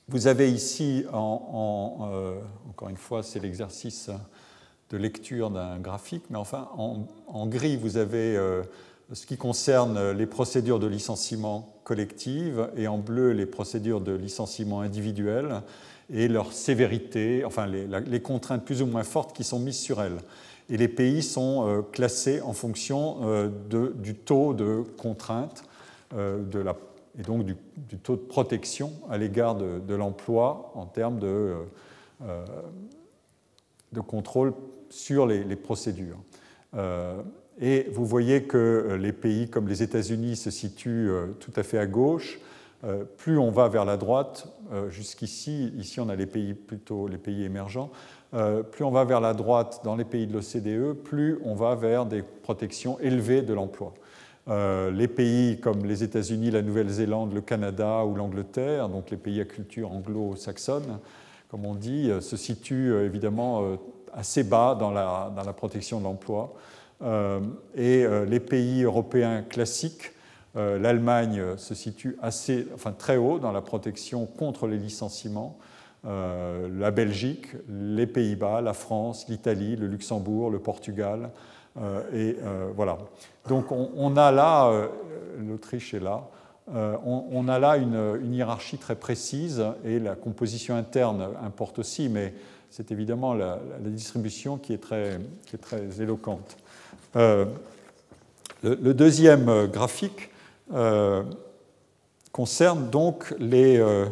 [0.07, 4.11] Vous avez ici, encore une fois, c'est l'exercice
[4.91, 8.63] de lecture d'un graphique, mais enfin, en, gris, vous avez euh,
[9.13, 14.81] ce qui concerne les procédures de licenciement collectif et en bleu, les procédures de licenciement
[14.81, 15.63] individuel
[16.13, 20.19] et leur sévérité, enfin, les, contraintes plus ou moins fortes qui sont mises sur elles.
[20.71, 25.65] Et les pays sont euh, classés en fonction euh, du taux de contrainte
[26.13, 26.77] de la,
[27.19, 27.57] et donc du,
[28.03, 31.57] taux de protection à l'égard de, l'emploi en termes de
[34.07, 34.55] contrôle
[34.95, 36.19] sur les, procédures.
[36.77, 37.21] Euh,
[37.61, 41.63] et vous voyez que euh, les pays comme les États-Unis se situent euh, tout à
[41.63, 42.39] fait à gauche.
[43.17, 44.47] plus on va vers la droite,
[44.91, 47.91] jusqu'ici, ici on a les pays plutôt les pays émergents,
[48.73, 52.05] plus on va vers la droite dans les pays de l'OCDE, plus on va vers
[52.05, 53.95] des protections élevées de l'emploi.
[54.49, 59.47] les pays comme les États-Unis, la Nouvelle-Zélande, le Canada ou l'Angleterre, donc les pays à
[59.47, 60.99] culture anglo-saxonne,
[61.49, 63.79] comme on dit, se situent évidemment
[64.15, 66.55] assez bas dans la, dans la protection de l'emploi.
[67.03, 67.41] Euh,
[67.75, 70.13] et euh, les pays européens classiques,
[70.57, 75.59] euh, l'Allemagne se situe assez, enfin, très haut dans la protection contre les licenciements.
[76.05, 81.31] la Belgique, les Pays-Bas, la France, l'Italie, le Luxembourg, le Portugal.
[82.13, 82.37] et
[82.77, 82.99] voilà.
[83.49, 84.71] Donc on, a là,
[85.39, 86.29] l'Autriche est là,
[86.69, 92.35] on, a là une, une, hiérarchie très précise et la composition interne importe aussi, mais
[92.77, 96.57] c'est évidemment la, distribution qui est très, qui est éloquente.
[97.15, 97.45] Euh,
[98.65, 100.31] le, deuxième graphique
[100.73, 101.23] euh,
[102.33, 104.09] concerne donc euh,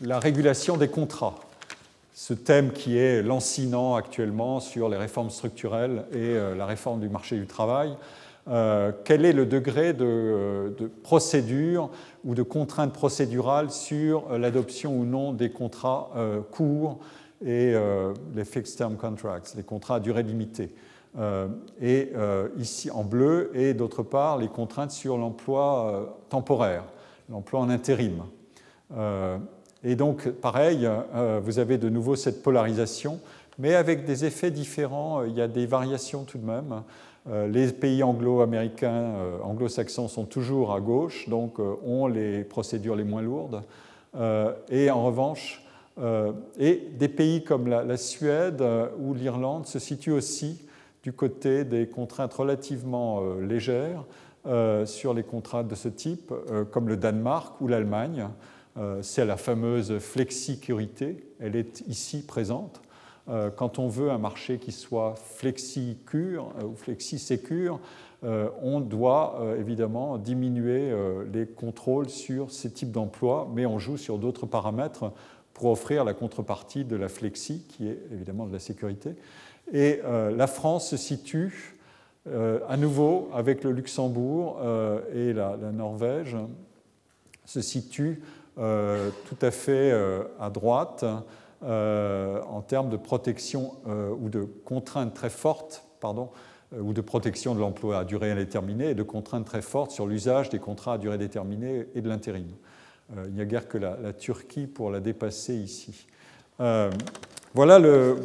[0.00, 1.38] la régulation des contrats.
[2.14, 7.36] Ce thème qui est lancinant actuellement sur les réformes structurelles et la réforme du marché
[7.36, 7.94] du travail.
[9.04, 11.90] Quel est le degré de, de procédure
[12.24, 16.98] ou de contraintes procédurales sur euh, l'adoption ou non des contrats euh, courts
[17.44, 20.70] et euh, les fixed term contracts, les contrats à durée limitée?
[21.82, 22.12] et
[22.56, 26.84] ici en bleu, et d'autre part les contraintes sur l'emploi temporaire,
[27.28, 28.22] l'emploi en intérim.
[29.82, 30.88] et donc, pareil,
[31.42, 33.18] vous avez de nouveau cette polarisation,
[33.58, 35.24] mais avec des effets différents.
[35.24, 36.84] Il y a des variations tout de même.
[37.28, 42.96] Euh, les pays anglo-américains, euh, anglo-saxons sont toujours à gauche, donc euh, ont les procédures
[42.96, 43.62] les moins lourdes.
[44.70, 45.64] et en revanche,
[46.58, 48.64] et des pays comme la, Suède
[48.98, 50.66] ou l'Irlande se situent aussi
[51.04, 54.04] du côté des contraintes relativement légères
[54.84, 56.32] sur les contrats de ce type,
[56.72, 58.26] comme le Danemark ou l'Allemagne.
[59.02, 62.80] C'est la fameuse flexicurité, elle est ici présente.
[63.30, 67.78] Euh, quand on veut un marché qui soit flexi-cure euh, ou flexi-sécure,
[68.24, 70.92] euh, on doit évidemment diminuer
[71.32, 75.12] les contrôles sur ces types d'emplois, mais on joue sur d'autres paramètres
[75.54, 79.14] pour offrir la contrepartie de la flexi, qui est évidemment de la sécurité.
[79.72, 81.78] Et la France se situe
[82.26, 84.60] à nouveau avec le Luxembourg
[85.14, 86.36] et la, la Norvège,
[87.46, 88.20] se situe
[88.56, 89.92] tout à fait
[90.38, 91.06] à droite
[91.62, 96.30] euh, en termes de protection euh, ou de contraintes très fortes pardon,
[96.78, 100.48] ou de protection de l'emploi à durée indéterminée et de contraintes très fortes sur l'usage
[100.50, 102.46] des contrats à durée déterminée et de l'intérim.
[103.26, 106.06] il n'y a guère que la, Turquie pour la dépasser ici.
[106.58, 108.16] Voilà, le,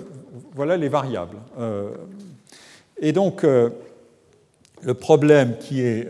[0.54, 1.38] voilà, les variables.
[2.98, 6.08] et donc, le problème qui est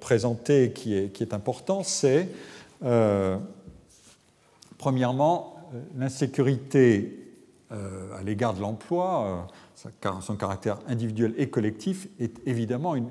[0.00, 2.28] présenté, qui est, qui est important, c'est
[4.84, 5.53] Premièrement, euh,
[5.96, 7.18] l'insécurité
[7.72, 13.10] euh, à l'égard de l'emploi, euh, son caractère individuel et collectif, est évidemment une,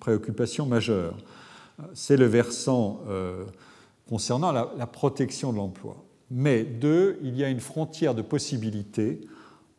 [0.00, 1.16] préoccupation majeure.
[1.94, 3.00] C'est le versant
[4.08, 6.04] concernant la, protection de l'emploi.
[6.30, 9.20] Mais deux, il y a une frontière de possibilités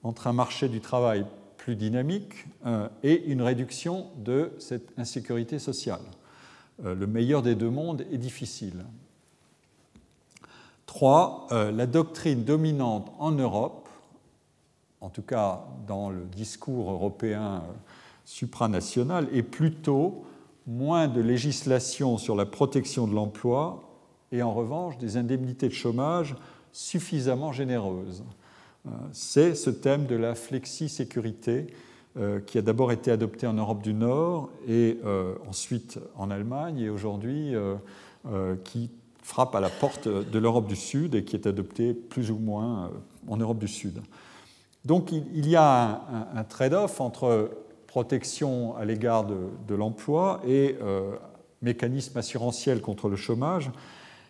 [0.04, 1.26] entre un marché du travail
[1.58, 2.46] plus dynamique
[3.04, 6.02] et une réduction de cette insécurité sociale.
[6.84, 8.86] le meilleur des deux mondes est difficile.
[10.88, 13.88] Trois, euh, la doctrine dominante en Europe,
[15.02, 17.74] en tout cas dans le discours européen euh,
[18.24, 20.24] supranational, est plutôt
[20.66, 23.84] moins de législation sur la protection de l'emploi
[24.32, 26.36] et en revanche des indemnités de chômage
[26.72, 28.24] suffisamment généreuses.
[28.88, 31.68] Euh, c'est ce thème de la flexi-sécurité
[32.48, 34.98] qui a d'abord été adopté en Europe du Nord et
[35.48, 37.54] ensuite en Allemagne et aujourd'hui
[38.64, 38.90] qui
[39.28, 42.86] frappe à la porte de l'Europe du Sud et qui est adopté plus ou moins
[42.86, 42.90] euh,
[43.28, 44.02] en Europe du Sud.
[44.86, 46.02] Donc il y a
[46.34, 47.52] un, trade-off entre
[47.88, 51.12] protection à l'égard de, l'emploi et euh,
[51.62, 53.70] mécanisme assurantiel contre le chômage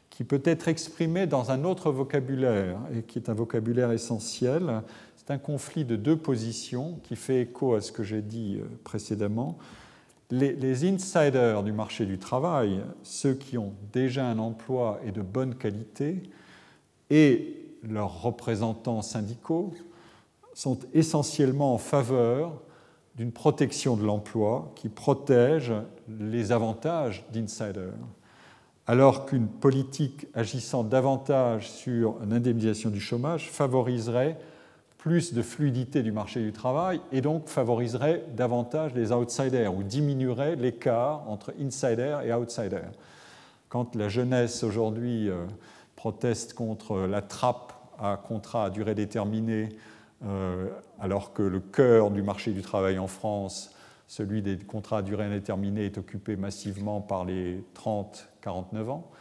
[0.09, 4.81] qui peut être exprimé dans un autre vocabulaire et qui est un vocabulaire essentiel.
[5.15, 8.65] C'est un conflit de deux positions qui fait écho à ce que j'ai dit euh,
[8.83, 9.59] précédemment
[10.29, 15.55] les, insiders du marché du travail, ceux qui ont déjà un emploi et de bonne
[15.55, 16.23] qualité,
[17.09, 19.73] et leurs représentants syndicaux,
[20.53, 22.61] sont essentiellement en faveur
[23.15, 25.73] d'une protection de l'emploi qui protège
[26.07, 27.93] les avantages d'insiders,
[28.85, 34.37] alors qu'une politique agissant davantage sur une indemnisation du chômage favoriserait
[34.97, 40.55] plus de fluidité du marché du travail et donc favoriserait davantage les outsiders ou diminuerait
[40.55, 42.91] l'écart entre insiders et outsiders.
[43.69, 45.45] Quand la jeunesse aujourd'hui euh,
[45.95, 49.69] proteste contre la trappe à contrat à durée déterminée,
[50.25, 53.71] euh, alors que le cœur du marché du travail en France,
[54.07, 59.11] celui des contrats à durée indéterminée, est occupé massivement par les 30-49 ans,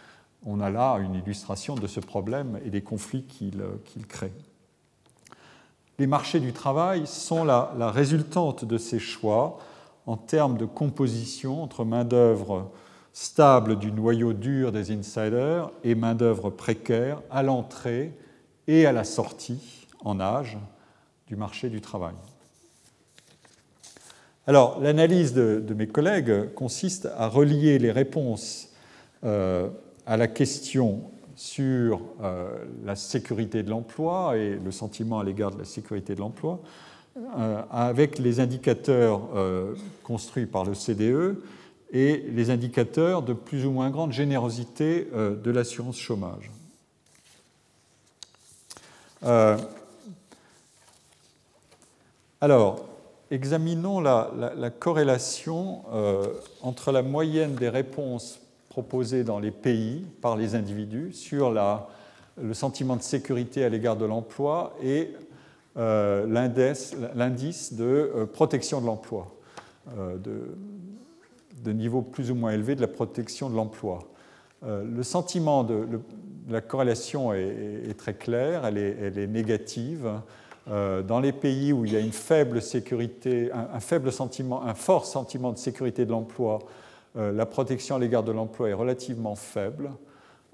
[0.44, 4.32] on a là une illustration de ce problème et des conflits qu'il crée
[5.98, 9.58] les marchés du travail sont la, résultante de ces choix
[10.06, 12.70] en termes de composition entre main-d'œuvre
[13.12, 18.12] stable du noyau dur des insiders et main-d'œuvre précaire à l'entrée
[18.68, 20.58] et à la sortie en âge
[21.26, 22.14] du marché du travail.
[24.46, 28.68] Alors, l'analyse de, mes collègues consiste à relier les réponses
[29.24, 29.68] euh,
[30.04, 35.58] à la question sur euh, la sécurité de l'emploi et le sentiment à l'égard de
[35.58, 36.60] la sécurité de l'emploi,
[37.16, 41.42] euh, avec les indicateurs euh, construits par le CDE
[41.92, 46.50] et les indicateurs de plus ou moins grande générosité de l'assurance chômage.
[52.40, 52.84] alors,
[53.30, 55.84] examinons la, la corrélation
[56.60, 58.40] entre la moyenne des réponses
[58.76, 64.04] proposés dans les pays par les individus sur le sentiment de sécurité à l'égard de
[64.04, 65.14] l'emploi et
[65.78, 69.34] euh, l'indice de euh, protection de l'emploi,
[69.96, 70.18] euh,
[71.64, 74.00] de, niveau plus ou moins élevé de la protection de l'emploi.
[74.62, 75.86] le sentiment de,
[76.50, 80.20] la corrélation est, très clair, elle est, elle est négative.
[80.66, 85.06] dans les pays où il y a une faible sécurité, un, faible sentiment, un fort
[85.06, 86.58] sentiment de sécurité de l'emploi,
[87.16, 89.90] la protection à l'égard de l'emploi est relativement faible,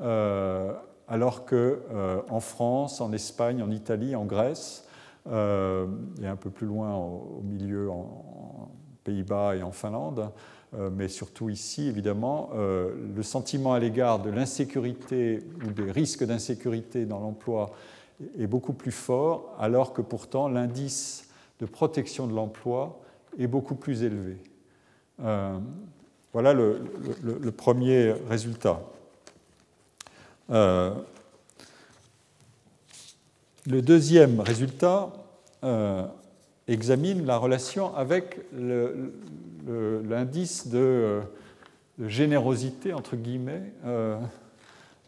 [0.00, 0.72] euh,
[1.08, 4.86] alors qu'en euh, France, en Espagne, en Italie, en Grèce,
[5.26, 8.72] et un peu plus loin au, milieu en,
[9.04, 10.30] Pays-Bas et en Finlande,
[10.92, 17.20] mais surtout ici, évidemment, le sentiment à l'égard de l'insécurité ou des risques d'insécurité dans
[17.20, 17.70] l'emploi
[18.36, 21.30] est beaucoup plus fort, alors que pourtant l'indice
[21.60, 23.00] de protection de l'emploi
[23.38, 24.38] est beaucoup plus élevé.
[26.32, 26.80] Voilà le,
[27.54, 28.80] premier résultat.
[30.50, 30.92] Euh,
[33.66, 35.12] le deuxième résultat
[35.62, 36.06] euh,
[36.68, 38.40] examine la relation avec
[40.08, 41.20] l'indice de,
[42.00, 44.18] générosité, entre guillemets, euh,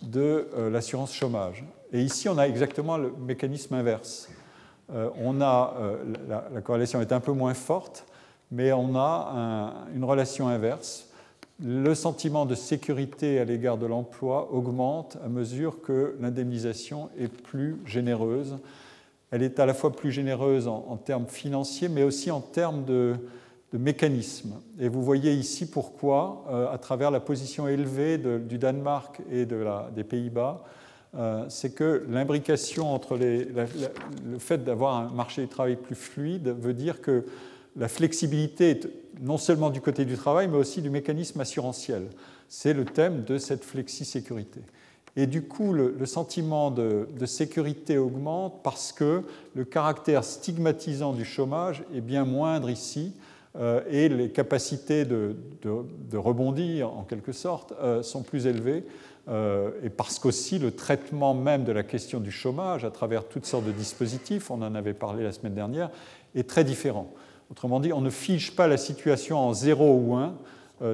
[0.02, 1.64] de l'assurance chômage.
[1.94, 4.28] Et ici, on a exactement le mécanisme inverse.
[4.90, 5.72] la,
[6.62, 8.04] corrélation est un peu moins forte,
[8.50, 11.08] mais on a une relation inverse.
[11.62, 17.76] Le sentiment de sécurité à l'égard de l'emploi augmente à mesure que l'indemnisation est plus
[17.86, 18.58] généreuse.
[19.30, 23.14] Elle est à la fois plus généreuse en, termes financiers, mais aussi en termes de,
[23.72, 24.54] mécanismes.
[24.78, 30.04] Et vous voyez ici pourquoi, euh, à travers la position élevée du Danemark et des
[30.04, 30.64] Pays-Bas,
[31.16, 36.74] euh, c'est que l'imbrication entre le fait d'avoir un marché du travail plus fluide veut
[36.74, 37.24] dire que
[37.76, 38.88] la flexibilité est
[39.20, 42.08] non seulement du côté du travail, mais aussi du mécanisme assurantiel.
[42.48, 44.60] C'est le thème de cette flexi-sécurité.
[45.16, 49.22] Et du coup, le, sentiment de, sécurité augmente parce que
[49.54, 53.12] le caractère stigmatisant du chômage est bien moindre ici
[53.56, 55.36] euh, et les capacités de,
[56.14, 58.84] rebondir, en quelque sorte, euh, sont plus élevées.
[59.28, 63.46] Euh, et parce qu'aussi le traitement même de la question du chômage à travers toutes
[63.46, 65.90] sortes de dispositifs, on en avait parlé la semaine dernière,
[66.34, 67.10] est très différent.
[67.50, 70.34] Autrement dit, on ne fige pas la situation en 0 ou 1.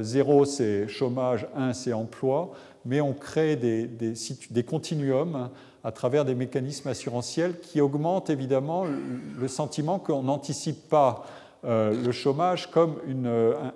[0.02, 2.52] 0 c'est chômage, 1 c'est emploi,
[2.84, 5.48] mais on crée des, des, continuums
[5.82, 11.24] à travers des mécanismes assurantiels qui augmentent évidemment le sentiment qu'on n'anticipe pas
[11.64, 12.96] euh, le chômage comme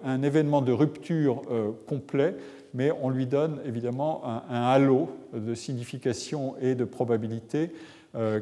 [0.04, 2.34] un, événement de rupture euh, complet,
[2.72, 7.68] mais on lui donne évidemment un, halo de signification et de probabilité euh,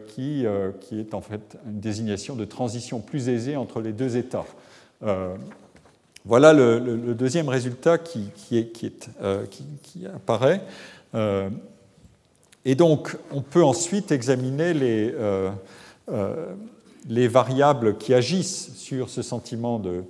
[0.07, 0.45] qui,
[0.81, 4.45] qui, est en fait une désignation de transition plus aisée entre les deux états.
[6.25, 8.29] Voilà le, deuxième résultat qui,
[10.15, 10.61] apparaît.
[12.65, 15.15] et donc, on peut ensuite examiner les,
[17.09, 20.05] les variables qui agissent sur ce sentiment de,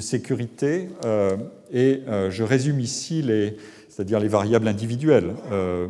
[0.00, 0.88] sécurité.
[1.04, 1.36] Euh,
[1.72, 3.56] et euh, je résume ici les,
[3.88, 5.34] c'est-à-dire les variables individuelles.
[5.50, 5.88] Euh,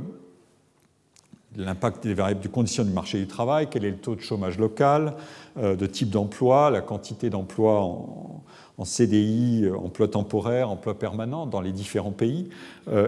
[1.56, 4.58] l'impact des variables du condition du marché du travail, quel est le taux de chômage
[4.58, 5.14] local,
[5.60, 8.42] de type d'emploi, la quantité d'emplois en,
[8.84, 12.48] CDI, emploi temporaire, emploi permanent dans les différents pays,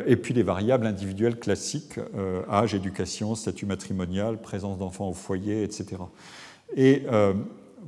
[0.07, 2.01] et puis les variables individuelles classiques,
[2.51, 6.03] âge, éducation, statut matrimonial, présence d'enfants au foyer, etc.
[6.77, 7.35] Et euh,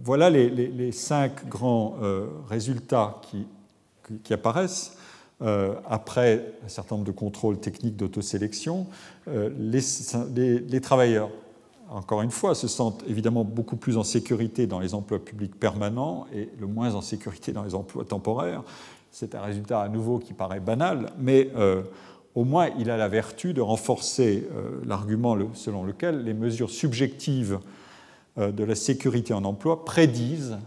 [0.03, 3.47] voilà les, cinq grands euh, résultats qui,
[4.33, 4.99] apparaissent.
[5.43, 8.87] Euh, après un certain nombre de contrôles techniques d'autosélection,
[9.27, 9.81] les,
[10.35, 11.31] les, travailleurs,
[11.91, 16.27] encore une fois, se sentent évidemment beaucoup plus en sécurité dans les emplois publics permanents
[16.35, 18.63] et le moins en sécurité dans les emplois temporaires.
[19.11, 21.51] C'est un résultat à nouveau qui paraît banal, mais
[22.35, 24.47] au moins il a la vertu de renforcer
[24.87, 27.59] l'argument selon lequel les mesures subjectives
[28.37, 30.59] euh, de la sécurité en emploi prédisent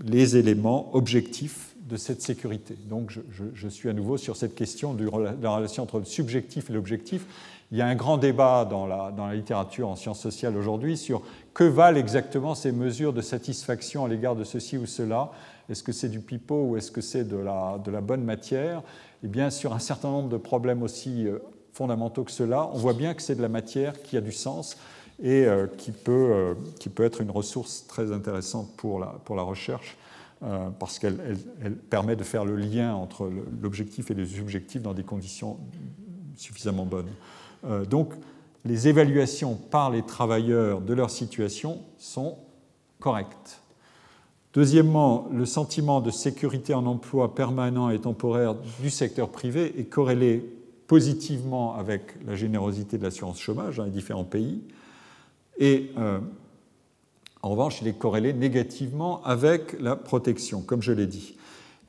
[0.00, 2.76] les éléments objectifs de cette sécurité.
[2.88, 5.08] Donc je, suis à nouveau sur cette question de
[5.40, 7.24] la relation entre le subjectif et l'objectif.
[7.72, 10.96] Il y a un grand débat dans la, dans la littérature en sciences sociales aujourd'hui
[10.96, 11.22] sur
[11.54, 15.32] que valent exactement ces mesures de satisfaction à l'égard de ceci ou cela.
[15.68, 18.82] Est-ce que c'est du pipeau ou est-ce que c'est de la, de la bonne matière?
[19.24, 21.38] Eh bien, sur un certain nombre de problèmes aussi euh,
[21.72, 24.76] fondamentaux que cela, on voit bien que c'est de la matière qui a du sens
[25.22, 29.36] et euh, qui, peut, euh, qui peut être une ressource très intéressante pour la, pour
[29.36, 29.96] la recherche
[30.42, 33.30] euh, parce qu'elle elle, permet de faire le lien entre
[33.60, 35.58] l'objectif et les subjectifs dans des conditions
[36.36, 37.10] suffisamment bonnes.
[37.90, 38.12] donc,
[38.64, 42.36] les évaluations par les travailleurs de leur situation sont
[43.00, 43.60] correctes.
[44.54, 50.44] Deuxièmement, le sentiment de sécurité en emploi permanent et temporaire du secteur privé est corrélé
[50.86, 54.62] positivement avec la générosité de l'assurance chômage dans les différents pays.
[55.58, 56.18] Et euh,
[57.42, 61.36] en revanche, il est corrélé négativement avec la protection, comme je l'ai dit.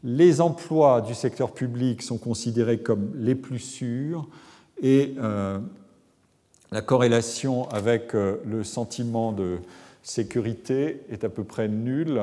[0.03, 4.27] Les emplois du secteur public sont considérés comme les plus sûrs
[4.81, 5.59] et euh,
[6.71, 9.57] la corrélation avec euh, le sentiment de
[10.03, 12.21] sécurité est à peu près nulle.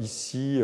[0.00, 0.60] ici,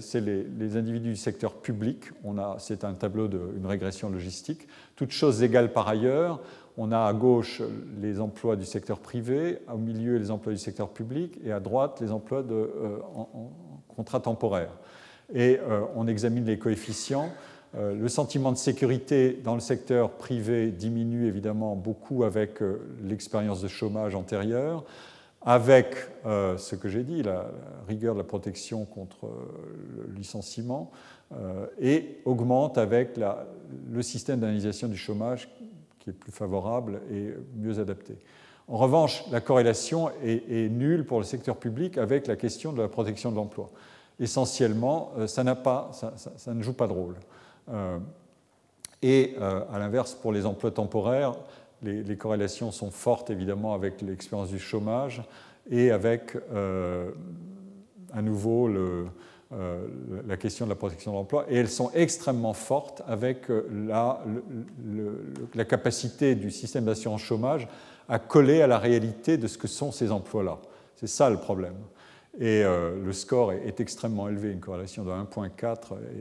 [0.00, 2.10] c'est les, les, individus du secteur public.
[2.58, 4.68] C'est un tableau d'une régression logistique.
[4.94, 6.40] Toutes choses égales par ailleurs,
[6.76, 7.62] on a à gauche
[8.00, 12.00] les emplois du secteur privé, au milieu les emplois du secteur public et à droite
[12.00, 13.50] les emplois de, euh, en,
[13.94, 14.72] contrat temporaire.
[15.34, 17.30] Et euh, on examine les coefficients.
[17.74, 22.60] Euh, le sentiment de sécurité dans le secteur privé diminue évidemment beaucoup avec
[23.02, 24.84] l'expérience de chômage antérieure,
[25.44, 27.50] avec ce que j'ai dit, la,
[27.88, 29.28] rigueur de la protection contre
[29.96, 30.92] le licenciement,
[31.80, 33.18] et augmente avec
[33.90, 35.48] le système d'analysation du chômage
[36.02, 38.16] qui est plus favorable et mieux adapté.
[38.68, 42.88] En revanche, la corrélation est, nulle pour le secteur public avec la question de la
[42.88, 43.70] protection de l'emploi.
[44.18, 47.16] Essentiellement, euh, ça, ne joue pas de rôle.
[47.70, 47.98] Euh,
[49.00, 51.34] et euh, à l'inverse, pour les emplois temporaires,
[51.82, 55.22] les, corrélations sont fortes évidemment avec l'expérience du chômage
[55.68, 56.36] et avec,
[58.14, 58.68] à nouveau
[60.26, 64.24] la question de la protection de l'emploi, et elles sont extrêmement fortes avec la,
[65.54, 67.68] la capacité du système d'assurance chômage
[68.08, 70.58] à coller à la réalité de ce que sont ces emplois-là.
[70.96, 71.74] C'est ça le problème.
[72.40, 75.50] Et le score est, extrêmement élevé, une corrélation de 1.4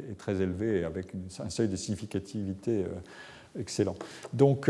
[0.09, 2.83] est, très élevée avec un seuil de significativité
[3.57, 3.95] excellent.
[4.33, 4.69] Donc,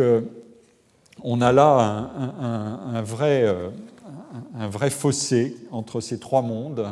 [1.24, 3.70] on a là euh,
[4.56, 6.88] un, vrai, fossé entre ces trois mondes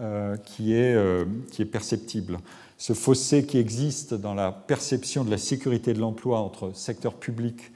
[0.00, 2.38] euh, qui, est, euh, qui, est, perceptible.
[2.78, 7.72] Ce fossé qui existe dans la perception de la sécurité de l'emploi entre secteur public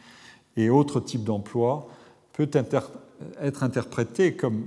[0.57, 1.89] et autres types d'emplois
[2.33, 4.67] peut être interprété comme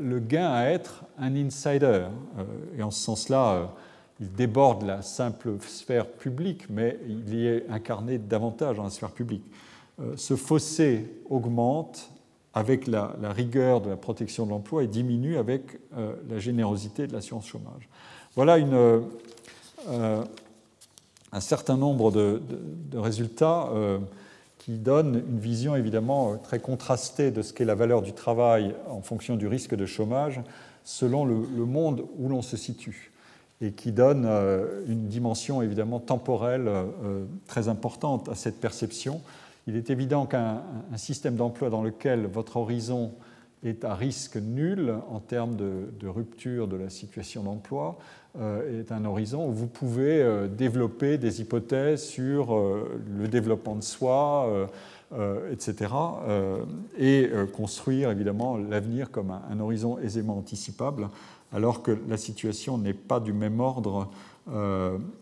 [0.00, 2.06] le gain à être un insider.
[2.76, 3.72] et en ce sens-là,
[4.20, 9.10] il déborde la simple sphère publique, mais il y est incarné davantage dans la sphère
[9.10, 9.44] publique.
[10.00, 12.10] Euh, ce fossé augmente
[12.56, 17.12] avec la, rigueur de la protection de l'emploi et diminue avec euh, la générosité de
[17.12, 17.86] l'assurance chômage.
[18.34, 20.24] Voilà une, euh,
[21.32, 22.40] un certain nombre de,
[22.94, 23.68] résultats
[24.58, 29.02] qui donnent une vision évidemment très contrastée de ce qu'est la valeur du travail en
[29.02, 30.40] fonction du risque de chômage
[30.82, 33.12] selon le, le monde où l'on se situe
[33.60, 34.26] et qui donne
[34.86, 36.70] une dimension évidemment temporelle
[37.46, 39.20] très importante à cette perception
[39.66, 40.62] il est évident qu'un
[40.96, 43.12] système d'emploi dans lequel votre horizon
[43.64, 47.98] est à risque nul en termes de, rupture de la situation d'emploi
[48.38, 53.76] euh, est un horizon où vous pouvez euh, développer des hypothèses sur euh, le développement
[53.76, 54.68] de soi,
[55.50, 55.92] etc.,
[56.98, 61.08] et construire évidemment l'avenir comme un, horizon aisément anticipable,
[61.52, 64.10] alors que la situation n'est pas du même ordre.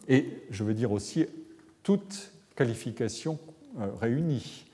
[0.08, 1.26] et je veux dire aussi,
[1.82, 3.38] toute qualification
[4.00, 4.64] réunis.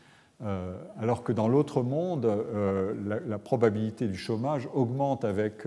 [0.43, 2.95] Euh, alors que dans l'autre monde, euh,
[3.27, 5.67] la, probabilité du chômage augmente avec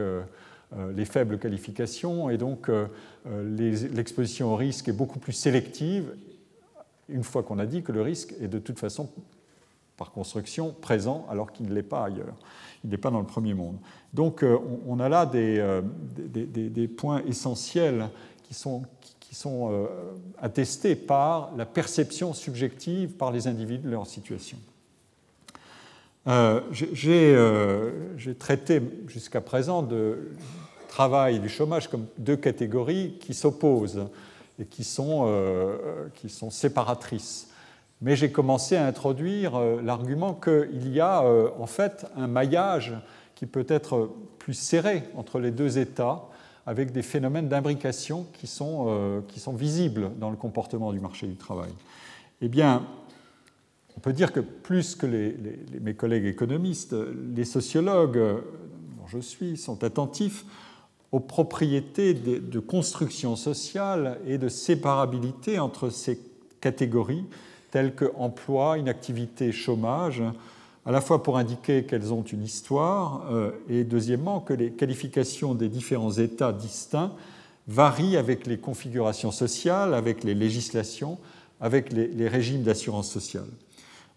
[0.95, 2.71] les faibles qualifications et donc
[3.25, 6.15] l'exposition au risque est beaucoup plus sélective
[7.09, 9.09] une fois qu'on a dit que le risque est de toute façon,
[9.97, 12.35] par construction, présent alors qu'il ne l'est pas ailleurs.
[12.83, 13.77] Il n'est pas dans le premier monde.
[14.15, 14.43] Donc
[14.87, 18.09] on a là des, points essentiels
[18.41, 18.81] qui sont,
[19.33, 19.87] sont euh,
[20.41, 24.57] attestés par la perception subjective par les individus de leur situation.
[26.27, 26.61] Euh,
[27.05, 30.31] euh, j'ai traité jusqu'à présent de
[30.87, 34.05] travail et du chômage comme deux catégories qui s'opposent
[34.59, 35.27] et qui sont,
[36.13, 37.49] qui sont séparatrices.
[38.01, 42.93] Mais j'ai commencé à introduire l'argument qu'il y a en fait un maillage
[43.33, 46.29] qui peut être plus serré entre les deux états
[46.65, 51.27] avec des phénomènes d'imbrication qui, sont, euh, qui sont visibles dans le comportement du marché
[51.27, 51.71] du travail.
[52.41, 52.85] Eh bien,
[53.97, 56.95] on peut dire que plus que mes collègues économistes,
[57.35, 58.41] les sociologues, euh,
[58.97, 60.45] dont je suis, sont attentifs
[61.11, 66.19] aux propriétés de, de construction sociale et de séparabilité entre ces
[66.59, 67.25] catégories
[67.73, 70.21] telles que emploi, inactivité, chômage,
[70.85, 75.55] à la fois pour indiquer qu'elles ont une histoire, euh, et deuxièmement que les qualifications
[75.55, 77.13] des différents États distincts
[77.67, 81.17] varient avec les configurations sociales, avec les législations,
[81.61, 83.47] avec les, régimes d'assurance sociale.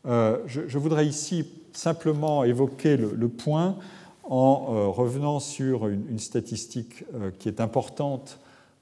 [0.06, 3.76] Euh, je, voudrais ici simplement évoquer le, point
[4.24, 7.04] en euh, revenant sur une statistique
[7.38, 8.40] qui est importante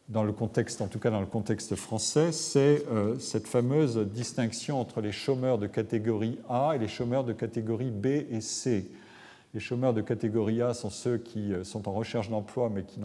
[0.09, 4.81] dans le contexte, en tout cas dans le contexte français, c'est euh, cette fameuse distinction
[4.81, 8.91] entre les chômeurs de catégorie A et les chômeurs de catégorie B et C.
[9.55, 13.01] Les chômeurs de catégorie A sont ceux qui euh, sont en recherche d'emploi mais qui,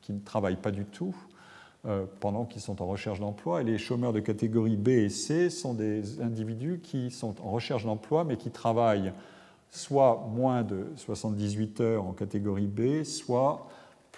[0.00, 1.14] qui, ne travaillent pas du tout
[1.86, 3.60] euh, pendant qu'ils sont en recherche d'emploi.
[3.60, 7.84] Et les chômeurs de catégorie B et C sont des individus qui sont en recherche
[7.84, 9.12] d'emploi mais qui travaillent
[9.70, 13.68] soit moins de 78 heures en catégorie B, soit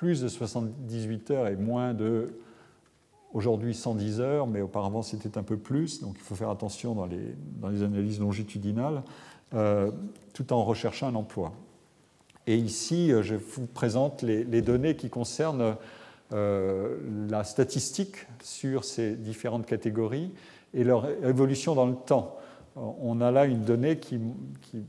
[0.02, 2.34] plus de 78 heures et moins de,
[3.32, 7.06] aujourd'hui 110 heures, mais auparavant c'était un peu plus, donc il faut faire attention dans
[7.06, 9.04] les, dans les analyses longitudinales,
[9.54, 9.92] euh,
[10.34, 11.52] tout en recherchant un emploi.
[12.48, 15.76] Et ici, euh, je vous présente les, données qui concernent
[16.32, 16.96] euh,
[17.30, 20.32] la statistique sur ces différentes catégories
[20.74, 22.38] et leur évolution dans le temps.
[22.74, 24.18] On a là une donnée qui,
[24.62, 24.82] qui,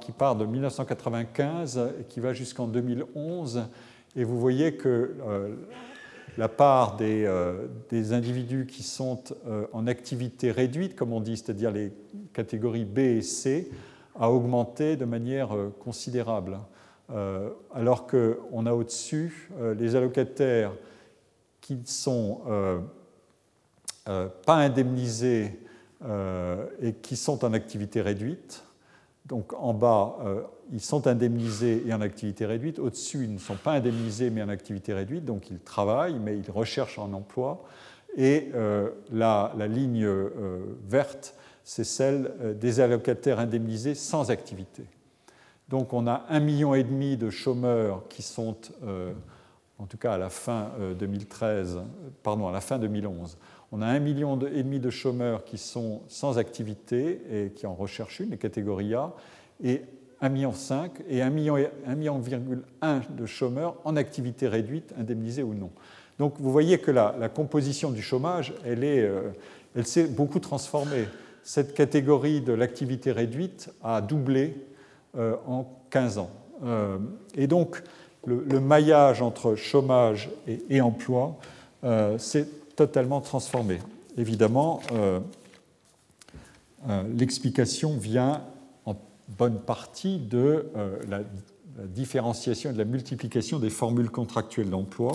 [0.00, 3.66] qui part de 1995 et qui va jusqu'en 2011
[4.16, 5.54] et vous voyez que euh,
[6.38, 11.36] la part des, euh, des, individus qui sont euh, en activité réduite, comme on dit,
[11.36, 11.92] c'est-à-dire les
[12.32, 13.70] catégories B et C,
[14.18, 16.58] a augmenté de manière considérable.
[17.74, 20.72] alors qu'on a au-dessus les allocataires
[21.60, 22.40] qui ne sont
[24.06, 25.60] pas indemnisés
[26.80, 28.64] et qui sont en activité réduite,
[29.26, 30.16] donc en bas,
[30.72, 32.78] ils sont indemnisés et en activité réduite.
[32.78, 36.50] Au-dessus, ils ne sont pas indemnisés mais en activité réduite, donc ils travaillent, mais ils
[36.50, 37.64] recherchent un emploi.
[38.16, 38.50] Et
[39.12, 40.08] la, la, ligne
[40.88, 44.84] verte, c'est celle des allocataires indemnisés sans activité.
[45.68, 49.12] Donc on a un million et demi de chômeurs qui sont, euh,
[49.78, 51.82] en tout cas à la fin 2013, euh,
[52.22, 53.36] pardon, à la fin 2011,
[53.72, 57.74] on a un million et demi de chômeurs qui sont sans activité et qui en
[57.74, 59.12] recherchent une, les catégories A,
[59.62, 59.82] et
[60.22, 65.70] 1,5 million et 1,1 million, de chômeurs en activité réduite, indemnisés ou non.
[66.18, 69.30] Donc vous voyez que la, la composition du chômage, elle, euh,
[69.82, 71.06] s'est beaucoup transformée.
[71.42, 74.56] Cette catégorie de l'activité réduite a doublé
[75.16, 76.30] euh, en 15 ans.
[76.64, 76.98] Euh,
[77.34, 77.82] et donc,
[78.24, 81.36] le, maillage entre chômage et, emploi
[82.18, 83.78] s'est totalement transformé.
[84.16, 84.80] Évidemment,
[87.14, 88.42] l'explication vient
[88.84, 88.94] en
[89.38, 90.66] bonne partie de
[91.08, 91.20] la,
[91.88, 95.12] différenciation et de la multiplication des formules contractuelles d'emploi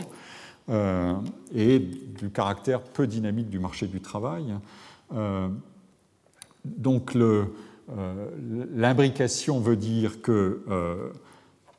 [1.56, 4.54] et du caractère peu dynamique du marché du travail.
[6.66, 7.16] donc
[7.90, 8.30] euh,
[8.74, 11.10] l'imbrication veut dire que euh,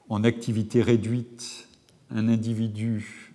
[0.08, 1.68] en activité réduite,
[2.10, 3.32] un individu,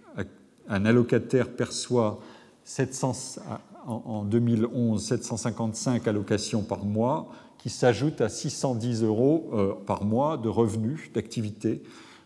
[0.67, 2.19] un allocataire perçoit
[2.67, 3.39] 700,
[3.85, 10.49] en 2011 755 allocations par mois qui s'ajoutent à 610 euros euh, par mois de
[10.49, 11.81] revenus d'activité.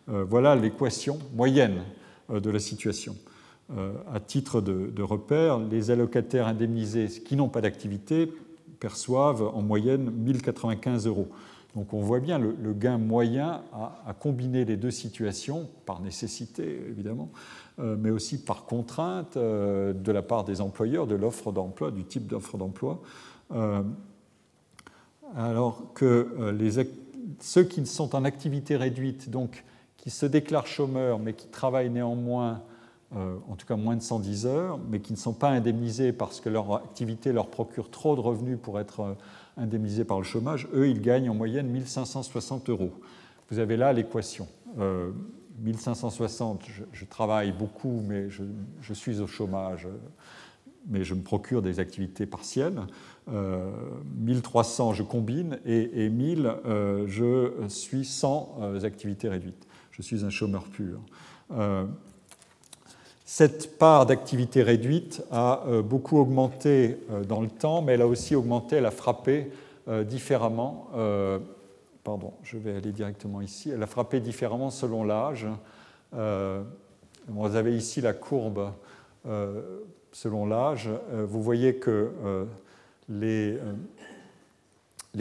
[0.08, 1.84] Voilà l'équation moyenne
[2.28, 3.16] de la situation.
[3.70, 8.30] À titre de repère, les allocataires indemnisés qui n'ont pas d'activité
[8.80, 11.30] perçoivent en moyenne 1095 euros.
[11.76, 17.30] Donc on voit bien le, gain moyen à, combiner les deux situations, par nécessité évidemment,
[17.80, 22.04] euh, mais aussi par contrainte euh, de la part des employeurs de l'offre d'emploi, du
[22.04, 23.02] type d'offre d'emploi.
[23.54, 23.84] Euh,
[25.36, 26.54] alors que
[27.40, 29.64] ceux qui sont en activité réduite, donc
[29.96, 32.62] qui se déclarent chômeurs mais qui travaillent néanmoins
[33.14, 36.50] en tout cas moins de 110 heures, mais qui ne sont pas indemnisés parce que
[36.50, 39.16] leur activité leur procure trop de revenus pour être
[39.58, 42.92] indemnisés par le chômage, eux, ils gagnent en moyenne 1560 euros.
[43.50, 44.48] Vous avez là l'équation.
[45.60, 49.88] 1560, euh, je, travaille beaucoup, mais je, suis au chômage,
[50.88, 52.82] mais je me procure des activités partielles.
[53.28, 56.54] 1300, je combine, et, et 1000,
[57.08, 59.68] je suis sans activités réduites.
[59.92, 61.02] Je suis un chômeur pur.
[63.34, 68.08] Cette part d'activité réduite a euh, beaucoup augmenté euh, dans le temps, mais elle a
[68.08, 69.50] aussi augmenté, elle a frappé
[69.88, 70.90] euh, différemment.
[72.04, 73.70] Pardon, je vais aller directement ici.
[73.70, 75.48] Elle a frappé différemment selon l'âge.
[76.12, 78.74] Vous avez ici la courbe
[80.12, 80.90] selon l'âge.
[81.14, 82.12] Vous voyez que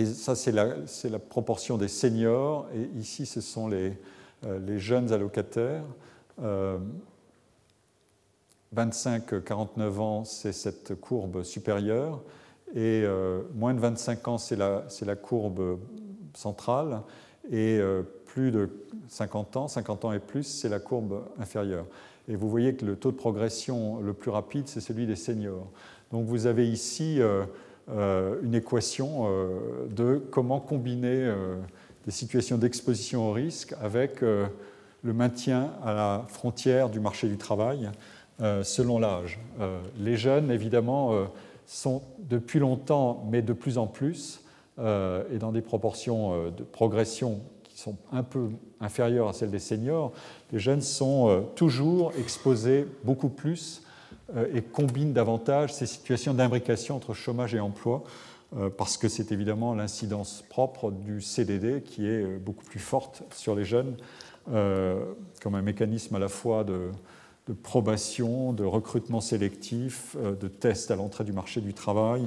[0.04, 5.84] ça, c'est la, la, proportion des seniors, et ici, ce sont les jeunes allocataires.
[8.74, 12.22] 25-49 ans, c'est cette courbe supérieure,
[12.74, 15.78] et euh, moins de 25 ans, c'est la, courbe
[16.34, 17.02] centrale,
[17.50, 18.68] et euh, plus de
[19.08, 21.86] 50 ans, 50 ans et plus, c'est la courbe inférieure.
[22.28, 25.66] Et vous voyez que le taux de progression le plus rapide, c'est celui des seniors.
[26.12, 29.26] Donc vous avez ici euh, une équation
[29.88, 31.28] de comment combiner
[32.04, 37.90] des situations d'exposition au risque avec le maintien à la frontière du marché du travail
[38.62, 39.38] selon l'âge.
[39.60, 41.24] Euh, les jeunes, évidemment, euh,
[41.66, 44.40] sont depuis longtemps, mais de plus en plus,
[44.78, 48.48] et dans des proportions de progression qui sont un peu
[48.80, 50.12] inférieures à celles des seniors,
[50.52, 53.82] les jeunes sont toujours exposés beaucoup plus
[54.54, 58.04] et combinent davantage ces situations d'imbrication entre chômage et emploi,
[58.78, 63.66] parce que c'est évidemment l'incidence propre du CDD qui est beaucoup plus forte sur les
[63.66, 63.96] jeunes,
[64.46, 66.90] comme un mécanisme à la fois de,
[67.46, 72.26] de probation, de recrutement sélectif, euh, de tests à l'entrée du marché du travail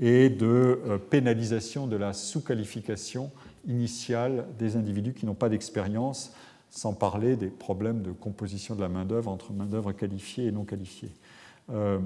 [0.00, 3.30] et de euh, pénalisation de la sous-qualification
[3.66, 6.32] initiale des individus qui n'ont pas d'expérience,
[6.70, 11.12] sans parler des problèmes de composition de la main-d'œuvre entre main-d'œuvre qualifiée et non qualifiée.
[11.70, 12.00] Euh,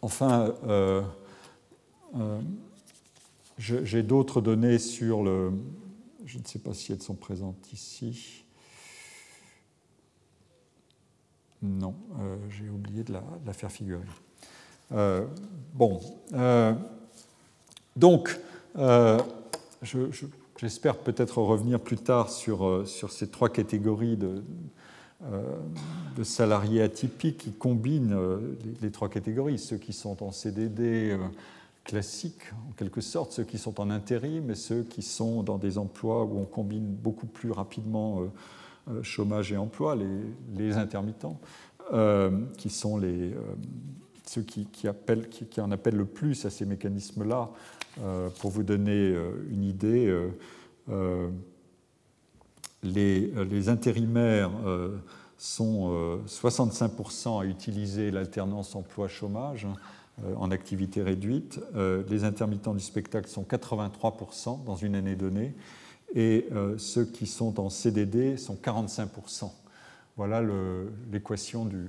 [0.00, 0.54] enfin,
[3.58, 5.52] j'ai d'autres données sur le.
[6.24, 8.43] Je ne sais pas si elles sont présentes ici.
[11.64, 14.02] Non, euh, j'ai oublié de la, faire figurer.
[14.92, 15.24] Euh,
[15.72, 15.98] bon,
[16.34, 16.74] euh,
[17.96, 18.38] donc,
[20.60, 24.42] j'espère peut-être revenir plus tard sur, ces trois catégories de,
[26.22, 28.18] salariés atypiques qui combinent
[28.82, 31.16] les, trois catégories, ceux qui sont en CDD,
[31.82, 35.78] classiques, en quelque sorte, ceux qui sont en intérim et ceux qui sont dans des
[35.78, 38.20] emplois où on combine beaucoup plus rapidement
[39.02, 39.96] chômage et emploi,
[40.56, 41.40] les, intermittents,
[42.58, 43.34] qui sont les,
[44.26, 45.28] ceux qui, appellent,
[45.58, 47.50] en appellent le plus à ces mécanismes-là.
[48.40, 49.14] pour vous donner
[49.50, 50.14] une idée,
[52.82, 54.50] les, intérimaires
[55.38, 59.66] sont 65% à utiliser l'alternance emploi-chômage
[60.22, 61.58] euh, en activité réduite.
[61.74, 65.54] Euh, les intermittents du spectacle sont 83% dans une année donnée
[66.14, 69.50] et euh, ceux qui sont en CDD sont 45%.
[70.16, 70.42] Voilà
[71.12, 71.86] l'équation de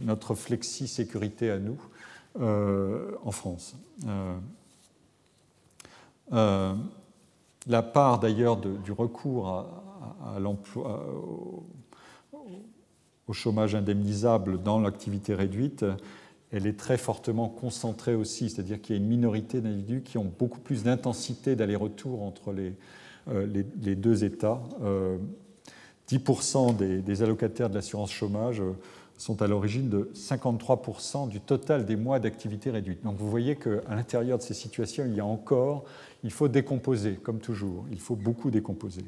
[0.00, 1.78] notre flexi-sécurité à nous
[2.38, 3.74] en France.
[6.30, 9.66] la part d'ailleurs du recours
[10.38, 11.04] l'emploi,
[13.26, 15.84] au chômage indemnisable dans l'activité réduite,
[16.52, 20.32] elle est très fortement concentrée aussi, c'est-à-dire qu'il y a une minorité d'individus qui ont
[20.38, 22.74] beaucoup plus d'intensité d'aller-retour entre les,
[23.30, 23.46] euh,
[23.82, 24.60] les, deux États.
[26.10, 28.72] 10% euh, des, allocataires de l'assurance chômage euh,
[29.18, 33.02] sont à l'origine de 53% du total des mois d'activité réduite.
[33.04, 35.84] Donc vous voyez qu'à l'intérieur de ces situations, il y a encore,
[36.24, 39.04] il faut décomposer, comme toujours, il faut beaucoup décomposer.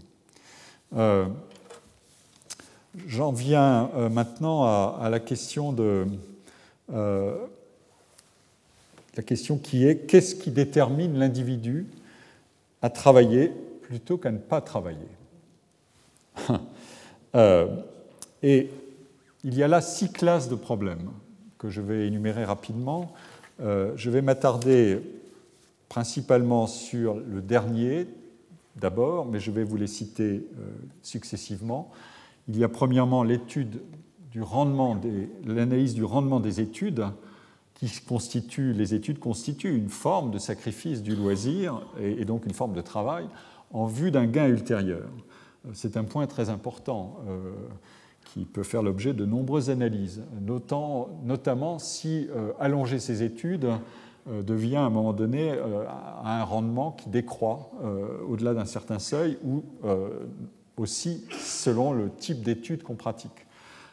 [3.06, 6.06] J'en viens maintenant à, la question de,
[6.88, 7.36] la
[9.24, 11.86] question qui est qu'est-ce qui détermine l'individu
[12.82, 13.52] à travailler
[13.90, 15.08] plutôt qu'à ne pas travailler
[17.34, 17.66] euh,
[18.40, 18.70] Et
[19.42, 21.10] il y a là six classes de problèmes
[21.58, 23.12] que je vais énumérer rapidement.
[23.60, 25.00] Euh, je vais m'attarder
[25.88, 28.06] principalement sur le dernier
[28.76, 30.46] d'abord, mais je vais vous les citer
[31.02, 31.90] successivement.
[32.46, 33.82] Il y a premièrement l'étude
[34.30, 35.00] du rendement
[35.44, 37.06] l'analyse du rendement des études,
[37.74, 42.74] qui constitue, les études constituent une forme de sacrifice du loisir et, donc une forme
[42.74, 43.26] de travail
[43.70, 45.08] en vue d'un gain ultérieur.
[45.72, 47.52] C'est un point très important euh,
[48.24, 53.66] qui peut faire l'objet de nombreuses analyses, notamment si euh, allonger ces études
[54.28, 55.54] euh, devient à un moment donné
[56.24, 57.70] un rendement qui décroît
[58.28, 59.64] au-delà d'un certain seuil ou
[60.76, 63.46] aussi selon le type d'études qu'on pratique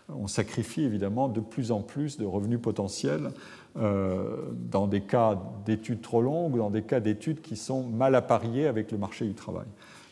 [0.10, 3.32] on sacrifie évidemment de plus en plus de revenus potentiels
[3.78, 4.38] euh,
[4.72, 8.68] dans des cas d'études trop longues ou dans des cas d'études qui sont mal appariées
[8.68, 9.68] avec le marché du travail.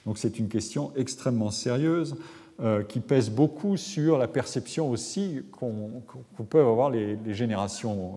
[0.06, 2.18] Donc c'est une question extrêmement sérieuse
[2.62, 6.04] euh, qui pèse beaucoup sur la perception aussi qu'on
[6.48, 8.16] peut avoir les, générations,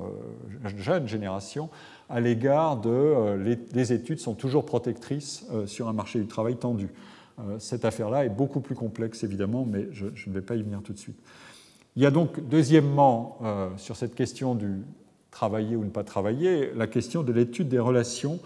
[0.64, 1.70] euh, jeunes générations,
[2.10, 3.36] à l'égard de
[3.72, 6.88] les, études sont toujours protectrices sur un marché du travail tendu.
[7.58, 10.94] cette affaire-là est beaucoup plus complexe évidemment, mais je ne vais pas y venir tout
[10.94, 11.18] de suite.
[11.97, 14.82] Il y a donc, deuxièmement, euh, sur cette question du
[15.30, 18.41] travailler ou ne pas travailler, la question de l'étude des relations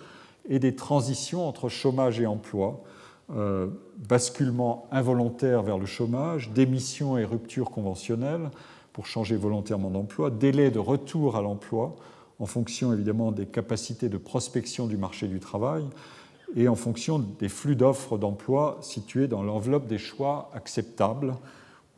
[0.49, 2.82] et des transitions entre chômage et emploi,
[3.34, 8.51] euh, basculement involontaire vers le chômage, démission et rupture conventionnelle
[8.93, 11.97] pour changer volontairement d'emploi, délai de retour à l'emploi
[12.43, 15.84] en fonction évidemment des capacités de prospection du marché du travail
[16.57, 21.34] et en fonction des flux d'offres d'emploi situés dans l'enveloppe des choix acceptables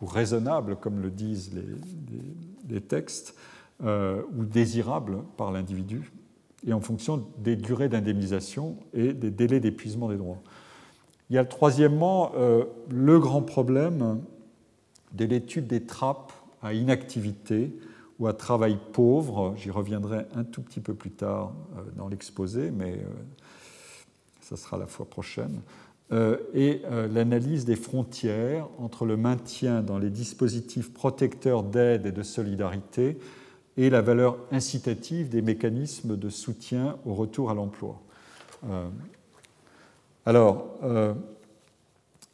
[0.05, 1.51] ou raisonnable, comme le disent
[2.69, 3.35] les, textes,
[3.83, 6.13] euh, ou désirable par l'individu,
[6.67, 10.43] et en fonction des durées d'indemnisation et des délais d'épuisement des droits.
[11.31, 14.21] Il y a troisièmement euh, le grand problème
[15.13, 16.33] de l'étude des trappes
[16.63, 17.75] à inactivité
[18.19, 19.55] ou à travail pauvre.
[19.57, 23.01] J'y reviendrai un tout petit peu plus tard euh, dans l'exposé, mais
[24.41, 25.63] ça sera la fois prochaine.
[26.13, 32.13] Euh, et euh, l'analyse des frontières entre le maintien dans les dispositifs protecteurs d'aide et
[32.13, 33.19] de solidarité
[33.79, 38.03] et la valeur incitative des mécanismes de soutien au retour à l'emploi.
[38.69, 38.89] Euh,
[40.27, 40.79] alors,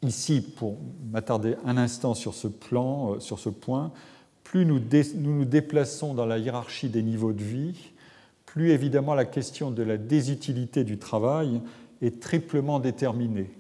[0.03, 0.79] ici, pour
[1.11, 3.91] m'attarder un instant sur ce plan, sur ce point,
[4.45, 4.79] plus nous,
[5.17, 7.91] nous nous déplaçons dans la hiérarchie des niveaux de vie,
[8.47, 11.61] plus évidemment la question de la désutilité du travail
[12.01, 13.51] est triplement déterminée.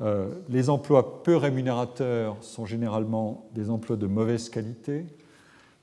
[0.00, 5.06] Euh, les emplois peu rémunérateurs sont généralement des emplois de mauvaise qualité.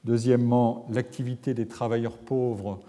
[0.03, 2.79] Deuxièmement, l'activité des travailleurs pauvres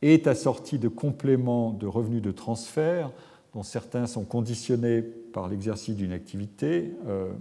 [0.00, 3.10] est assortie de compléments de revenus de transfert,
[3.54, 7.32] dont certains sont conditionnés par l'exercice d'une activité, euh,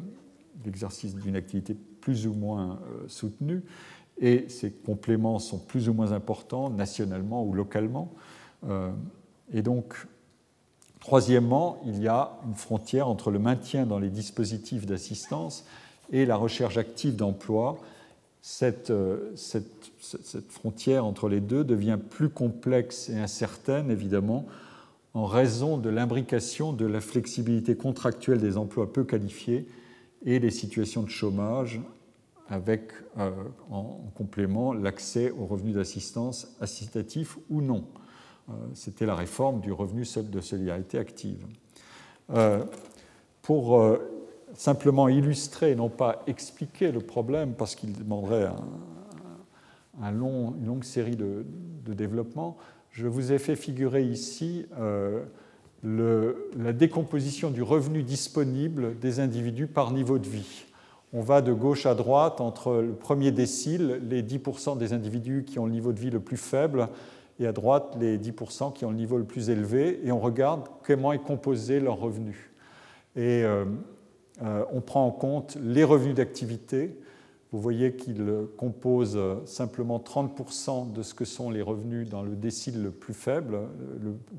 [0.66, 3.64] l'exercice d'une activité plus ou moins euh, soutenue,
[4.20, 8.14] et ces compléments sont plus ou moins importants nationalement ou localement.
[9.52, 10.06] et donc,
[11.02, 15.66] Troisièmement, il y a une frontière entre le maintien dans les dispositifs d'assistance
[16.12, 17.80] et la recherche active d'emploi,
[18.42, 18.94] cette,
[19.36, 19.92] cette,
[20.50, 24.46] frontière entre les deux devient plus complexe et incertaine, évidemment,
[25.14, 29.68] en raison de l'imbrication de la flexibilité contractuelle des emplois peu qualifiés
[30.26, 31.82] et les situations de chômage,
[32.48, 32.92] avec
[33.70, 37.86] en complément l'accès aux revenus d'assistance assistance ou non.
[38.74, 41.46] C'était la réforme du revenu de solidarité active.
[43.42, 43.98] Pour
[44.56, 48.50] simplement illustrer, non pas expliquer le problème, parce qu'il demanderait
[50.02, 51.46] un, long, une longue série de,
[51.88, 52.58] développements,
[52.92, 55.24] je vous ai fait figurer ici euh,
[55.84, 60.66] la décomposition du revenu disponible des individus par niveau de vie.
[61.14, 65.60] On va de gauche à droite entre le premier décile, les 10% des individus qui
[65.60, 66.88] ont le niveau de vie le plus faible,
[67.42, 70.68] et à droite les 10% qui ont le niveau le plus élevé, et on regarde
[70.84, 72.52] comment est composé leur revenu.
[73.16, 73.66] Et euh,
[74.44, 76.98] euh, on prend en compte les revenus d'activité.
[77.52, 78.26] Vous voyez qu'il
[78.56, 83.60] compose simplement 30% de ce que sont les revenus dans le décile le plus faible,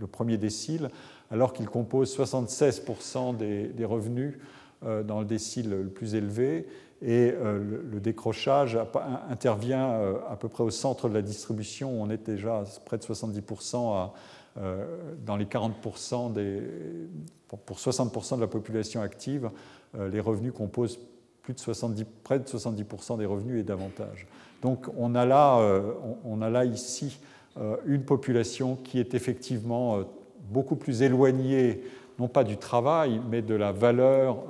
[0.00, 0.88] le, premier décile,
[1.30, 4.38] alors qu'il compose 76% des, revenus euh,
[5.06, 6.66] dans le décile le plus élevé.
[7.00, 8.78] Et euh, le, décrochage
[9.28, 9.92] intervient
[10.28, 12.00] à peu près au centre de la distribution.
[12.00, 14.10] On est déjà près de 70%
[15.24, 16.62] dans les 40% des,
[17.48, 19.50] pour 60% de la population active
[19.98, 20.98] euh, les revenus composent
[21.42, 24.26] plus de 70, près de 70% des revenus et davantage.
[24.62, 25.92] Donc on a là, euh,
[26.24, 27.18] on a là ici
[27.58, 30.00] euh, une population qui est effectivement
[30.50, 31.82] beaucoup plus éloignée,
[32.22, 34.44] non pas du travail, mais de la valeur,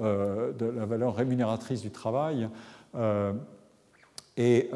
[0.59, 2.49] de la valeur rémunératrice du travail.
[4.37, 4.71] Et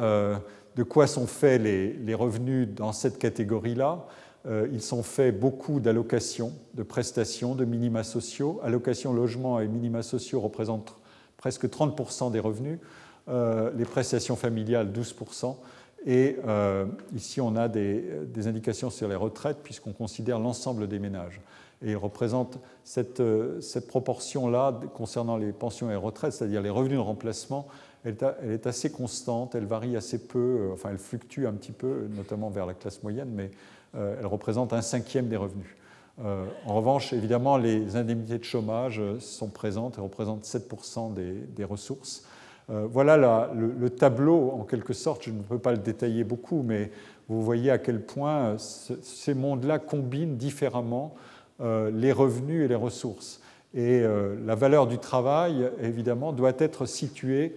[0.77, 4.07] de quoi sont faits les, revenus dans cette catégorie-là?
[4.47, 8.61] Euh, ils sont faits beaucoup d'allocations, de prestations, de minima sociaux.
[8.63, 10.97] Allocations logement et minima sociaux représentent
[11.37, 12.79] presque 30% des revenus,
[13.29, 15.57] euh, les prestations familiales 12%.
[16.05, 21.41] Et euh, ici, on a des, indications sur les retraites, puisqu'on considère l'ensemble des ménages.
[21.83, 23.23] Et représente cette,
[23.61, 27.69] cette proportion-là concernant les pensions et retraites, c'est-à-dire les revenus de remplacement,
[28.07, 32.51] elle, est assez constante, elle varie assez peu, enfin elle fluctue un petit peu, notamment
[32.51, 33.51] vers la classe moyenne, mais
[33.97, 35.77] euh, elle représente un cinquième des revenus.
[36.25, 41.65] Euh, en revanche, évidemment, les indemnités de chômage euh, sont présentes et représentent 7% des,
[41.65, 42.25] ressources.
[42.69, 43.17] voilà
[43.55, 46.91] le, tableau, en quelque sorte, je ne peux pas le détailler beaucoup, mais
[47.29, 51.15] vous voyez à quel point ces mondes-là combinent différemment
[51.61, 53.41] les revenus et les ressources.
[53.75, 57.55] Et la valeur du travail, évidemment, doit être située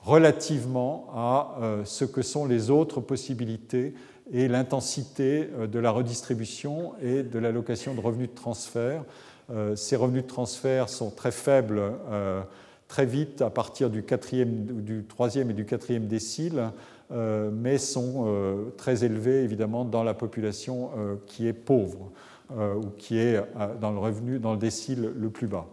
[0.00, 3.94] relativement à ce que sont les autres possibilités
[4.32, 9.04] et l'intensité euh, de la redistribution et de l'allocation de revenus de transfert.
[9.50, 11.80] Euh, ces revenus de transfert sont très faibles
[12.10, 12.42] euh,
[12.88, 14.04] très vite à partir du,
[14.42, 16.70] du troisième et du quatrième décile,
[17.10, 18.28] mais sont
[18.76, 20.90] très élevés évidemment dans la population
[21.26, 22.12] qui est pauvre
[22.50, 23.40] ou qui est
[23.80, 25.66] dans le revenu dans le décile le plus bas.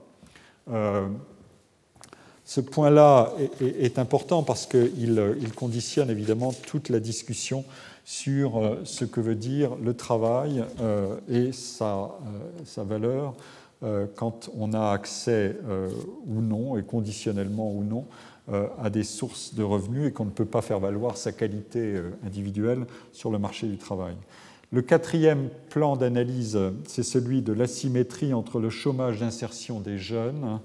[2.45, 7.63] Ce point-là est, important parce qu'il il conditionne évidemment toute la discussion
[8.05, 11.51] sur euh, ce que veut dire le travail euh, et
[11.82, 12.05] euh,
[12.65, 13.34] sa valeur
[14.15, 15.57] quand on a accès
[16.26, 18.05] ou non, et conditionnellement ou non,
[18.82, 22.86] à des sources de revenus et qu'on ne peut pas faire valoir sa qualité individuelle
[23.11, 24.15] sur le marché du travail.
[24.74, 30.59] Le quatrième plan d'analyse, c'est celui de l'asymétrie entre le chômage d'insertion des jeunes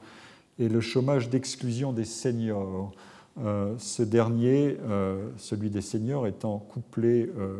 [0.58, 2.90] et le chômage d'exclusion des seniors.
[3.44, 7.58] Euh, ce dernier, euh, celui des seniors, étant couplé euh,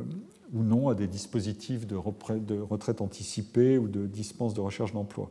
[0.55, 5.29] ou non à des dispositifs de, retraite anticipée ou de dispense de recherche d'emploi.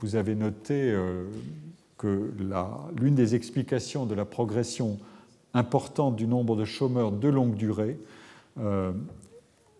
[0.00, 0.92] vous avez noté
[1.98, 2.32] que
[3.00, 4.98] l'une des explications de la progression
[5.54, 7.96] importante du nombre de chômeurs de longue durée,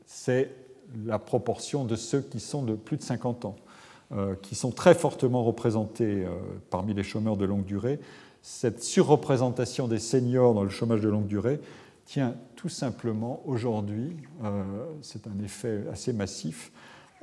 [0.09, 0.51] c'est
[1.07, 3.57] la proportion de ceux qui sont de plus de 50 ans,
[4.43, 6.27] qui sont très fortement représentés
[6.71, 8.01] parmi les chômeurs de longue durée
[8.43, 11.61] cette surreprésentation des seniors dans le chômage de longue durée
[12.07, 14.63] tient tout simplement aujourd'hui, euh,
[15.03, 16.73] c'est un effet assez massif,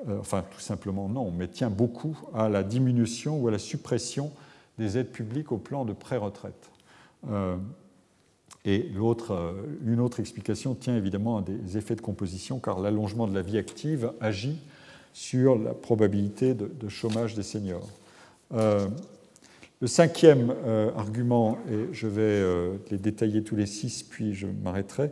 [0.08, 4.32] euh, enfin tout simplement non, mais tient beaucoup à la diminution ou à la suppression
[4.78, 6.70] des aides publiques au plan de pré-retraite.
[8.66, 8.91] Euh, et
[9.86, 13.57] une autre explication tient évidemment à des effets de composition, car l'allongement de la vie
[13.57, 14.57] active agit
[15.13, 17.88] sur la probabilité de, chômage des seniors.
[19.82, 24.47] Le cinquième euh, argument, et je vais euh, les détailler tous les six, puis je
[24.47, 25.11] m'arrêterai,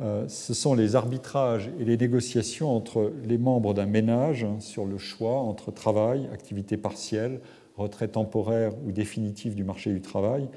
[0.00, 4.98] euh, ce sont les arbitrages et les négociations entre les membres d'un ménage sur le
[4.98, 7.40] choix entre travail, activité partielle,
[7.76, 10.48] retrait temporaire ou définitive du marché du travail,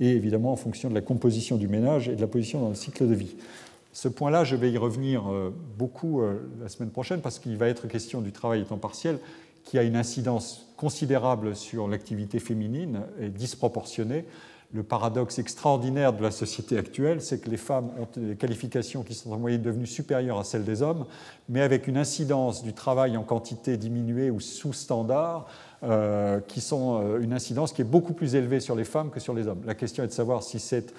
[0.00, 2.74] et évidemment en fonction de la composition du ménage et de la position dans le
[2.74, 3.36] cycle de vie.
[3.92, 5.24] Ce point-là, je vais y revenir
[5.76, 6.22] beaucoup
[6.62, 9.18] la semaine prochaine parce qu'il va être question du travail à temps partiel
[9.64, 14.24] qui a une incidence considérable sur l'activité féminine et disproportionnée.
[14.74, 19.12] Le paradoxe extraordinaire de la société actuelle, c'est que les femmes ont des qualifications qui
[19.12, 21.04] sont en moyenne devenues supérieures à celles des hommes,
[21.50, 25.46] mais avec une incidence du travail en quantité diminuée ou sous-standard,
[25.82, 29.34] euh, qui euh, une incidence qui est beaucoup plus élevée sur les femmes que sur
[29.34, 29.60] les hommes.
[29.66, 30.94] La question est de savoir si c'est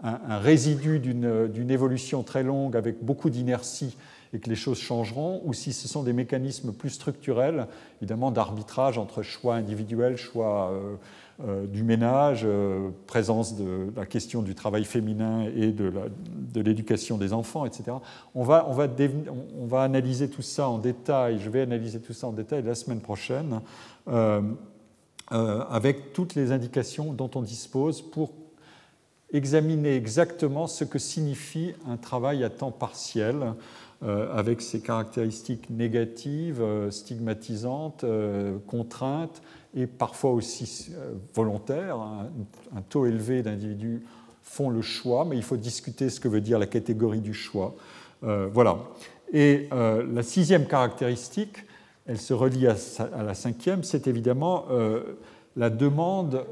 [0.00, 3.96] un résidu d'une évolution très longue avec beaucoup d'inertie
[4.32, 7.66] et que les choses changeront, ou si ce sont des mécanismes plus structurels,
[8.00, 10.94] évidemment d'arbitrage entre choix individuels, choix euh,
[11.46, 17.32] euh, du ménage, euh, présence de la question du travail féminin et de l'éducation des
[17.32, 17.84] enfants, etc.
[18.34, 18.86] On va, on, va
[19.58, 22.74] on va, analyser tout ça en détail, je vais analyser tout ça en détail la
[22.74, 23.60] semaine prochaine,
[25.30, 28.32] avec toutes les indications dont on dispose pour
[29.32, 33.52] examiner exactement ce que signifie un travail à temps partiel
[34.02, 39.42] avec ses caractéristiques négatives, euh, stigmatisantes, euh, contraintes
[39.74, 40.92] et parfois aussi
[41.34, 41.98] volontaires.
[41.98, 44.04] Un, taux élevé d'individus
[44.42, 47.74] font le choix, mais il faut discuter ce que veut dire la catégorie du choix.
[48.22, 48.78] voilà.
[49.32, 51.58] Et la sixième caractéristique,
[52.06, 52.76] elle se relie à,
[53.22, 54.64] la cinquième, c'est évidemment
[55.54, 56.46] la demande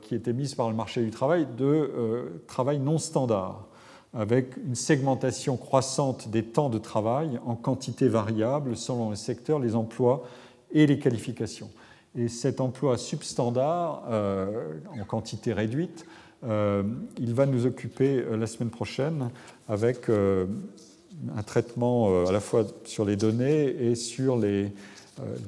[0.00, 3.66] qui était mise par le marché du travail de travail non standard
[4.14, 9.74] avec une segmentation croissante des temps de travail en quantité variable selon les secteurs, les
[9.74, 10.24] emplois
[10.72, 11.70] et les qualifications.
[12.16, 16.06] Et cet emploi substandard, euh, en quantité réduite,
[16.44, 16.84] euh,
[17.18, 19.30] il va nous occuper euh, la semaine prochaine
[19.68, 24.72] avec un traitement à la fois sur les données et sur les,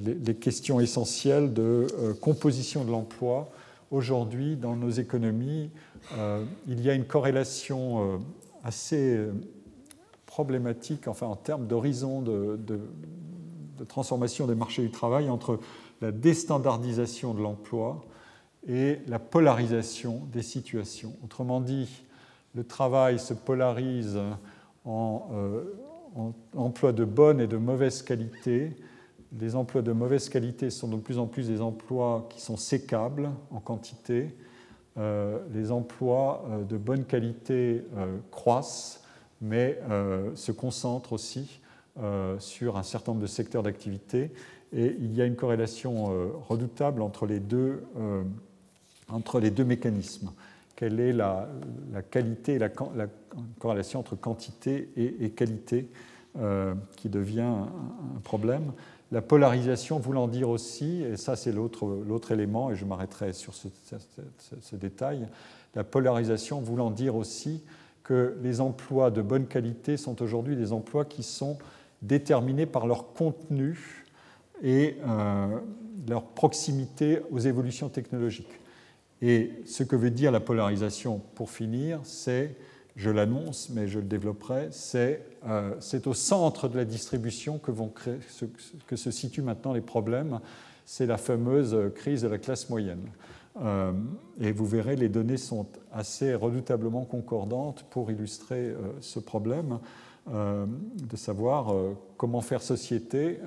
[0.05, 1.87] les questions essentielles de
[2.21, 3.49] composition de l'emploi.
[3.91, 5.71] Aujourd'hui, dans nos économies,
[6.67, 8.21] il y a une corrélation
[8.67, 9.33] assez euh,
[10.27, 12.59] problématique, enfin en termes d'horizon de,
[13.89, 15.61] transformation des marchés du travail entre
[16.01, 18.05] la déstandardisation de l'emploi
[18.67, 21.15] et la polarisation des situations.
[21.23, 22.03] Autrement dit,
[22.55, 24.19] le travail se polarise
[24.85, 25.63] en, euh,
[26.17, 28.77] en emplois de bonne et de mauvaise qualité.
[29.39, 33.31] Les emplois de mauvaise qualité sont de plus en plus des emplois qui sont sécables
[33.53, 34.35] en quantité
[34.97, 39.03] les emplois euh, de bonne qualité euh, croissent,
[39.41, 39.79] mais
[40.35, 41.61] se concentrent aussi
[42.39, 44.31] sur un certain nombre de secteurs d'activité.
[44.73, 46.07] Et il y a une corrélation
[46.49, 47.85] redoutable entre les deux,
[49.11, 50.31] entre les deux mécanismes.
[50.75, 51.51] Quelle est la,
[52.11, 52.71] qualité la,
[53.59, 55.91] corrélation entre quantité et, qualité
[56.97, 58.73] qui devient un problème?
[59.13, 64.77] La polarisation voulant dire aussi, et ça c'est l'autre élément, et je m'arrêterai sur ce,
[64.77, 65.29] détail,
[65.75, 67.63] la polarisation voulant dire aussi
[68.03, 71.59] que les emplois de bonne qualité sont aujourd'hui des emplois qui sont
[72.03, 74.05] déterminés par leur contenu
[74.63, 75.59] et euh,
[76.09, 78.61] leur proximité aux évolutions technologiques.
[79.23, 82.55] Et ce que veut dire la polarisation, pour finir, c'est
[82.97, 89.11] je l'annonce, mais je le développerai, euh, c'est au centre de la distribution que, se
[89.11, 90.41] situent maintenant les problèmes.
[90.87, 93.07] C'est la fameuse crise de la classe moyenne.
[93.61, 93.93] Euh,
[94.41, 99.79] et vous verrez, les données sont assez redoutablement concordantes pour illustrer euh, ce problème
[100.29, 101.73] de savoir
[102.17, 103.39] comment faire société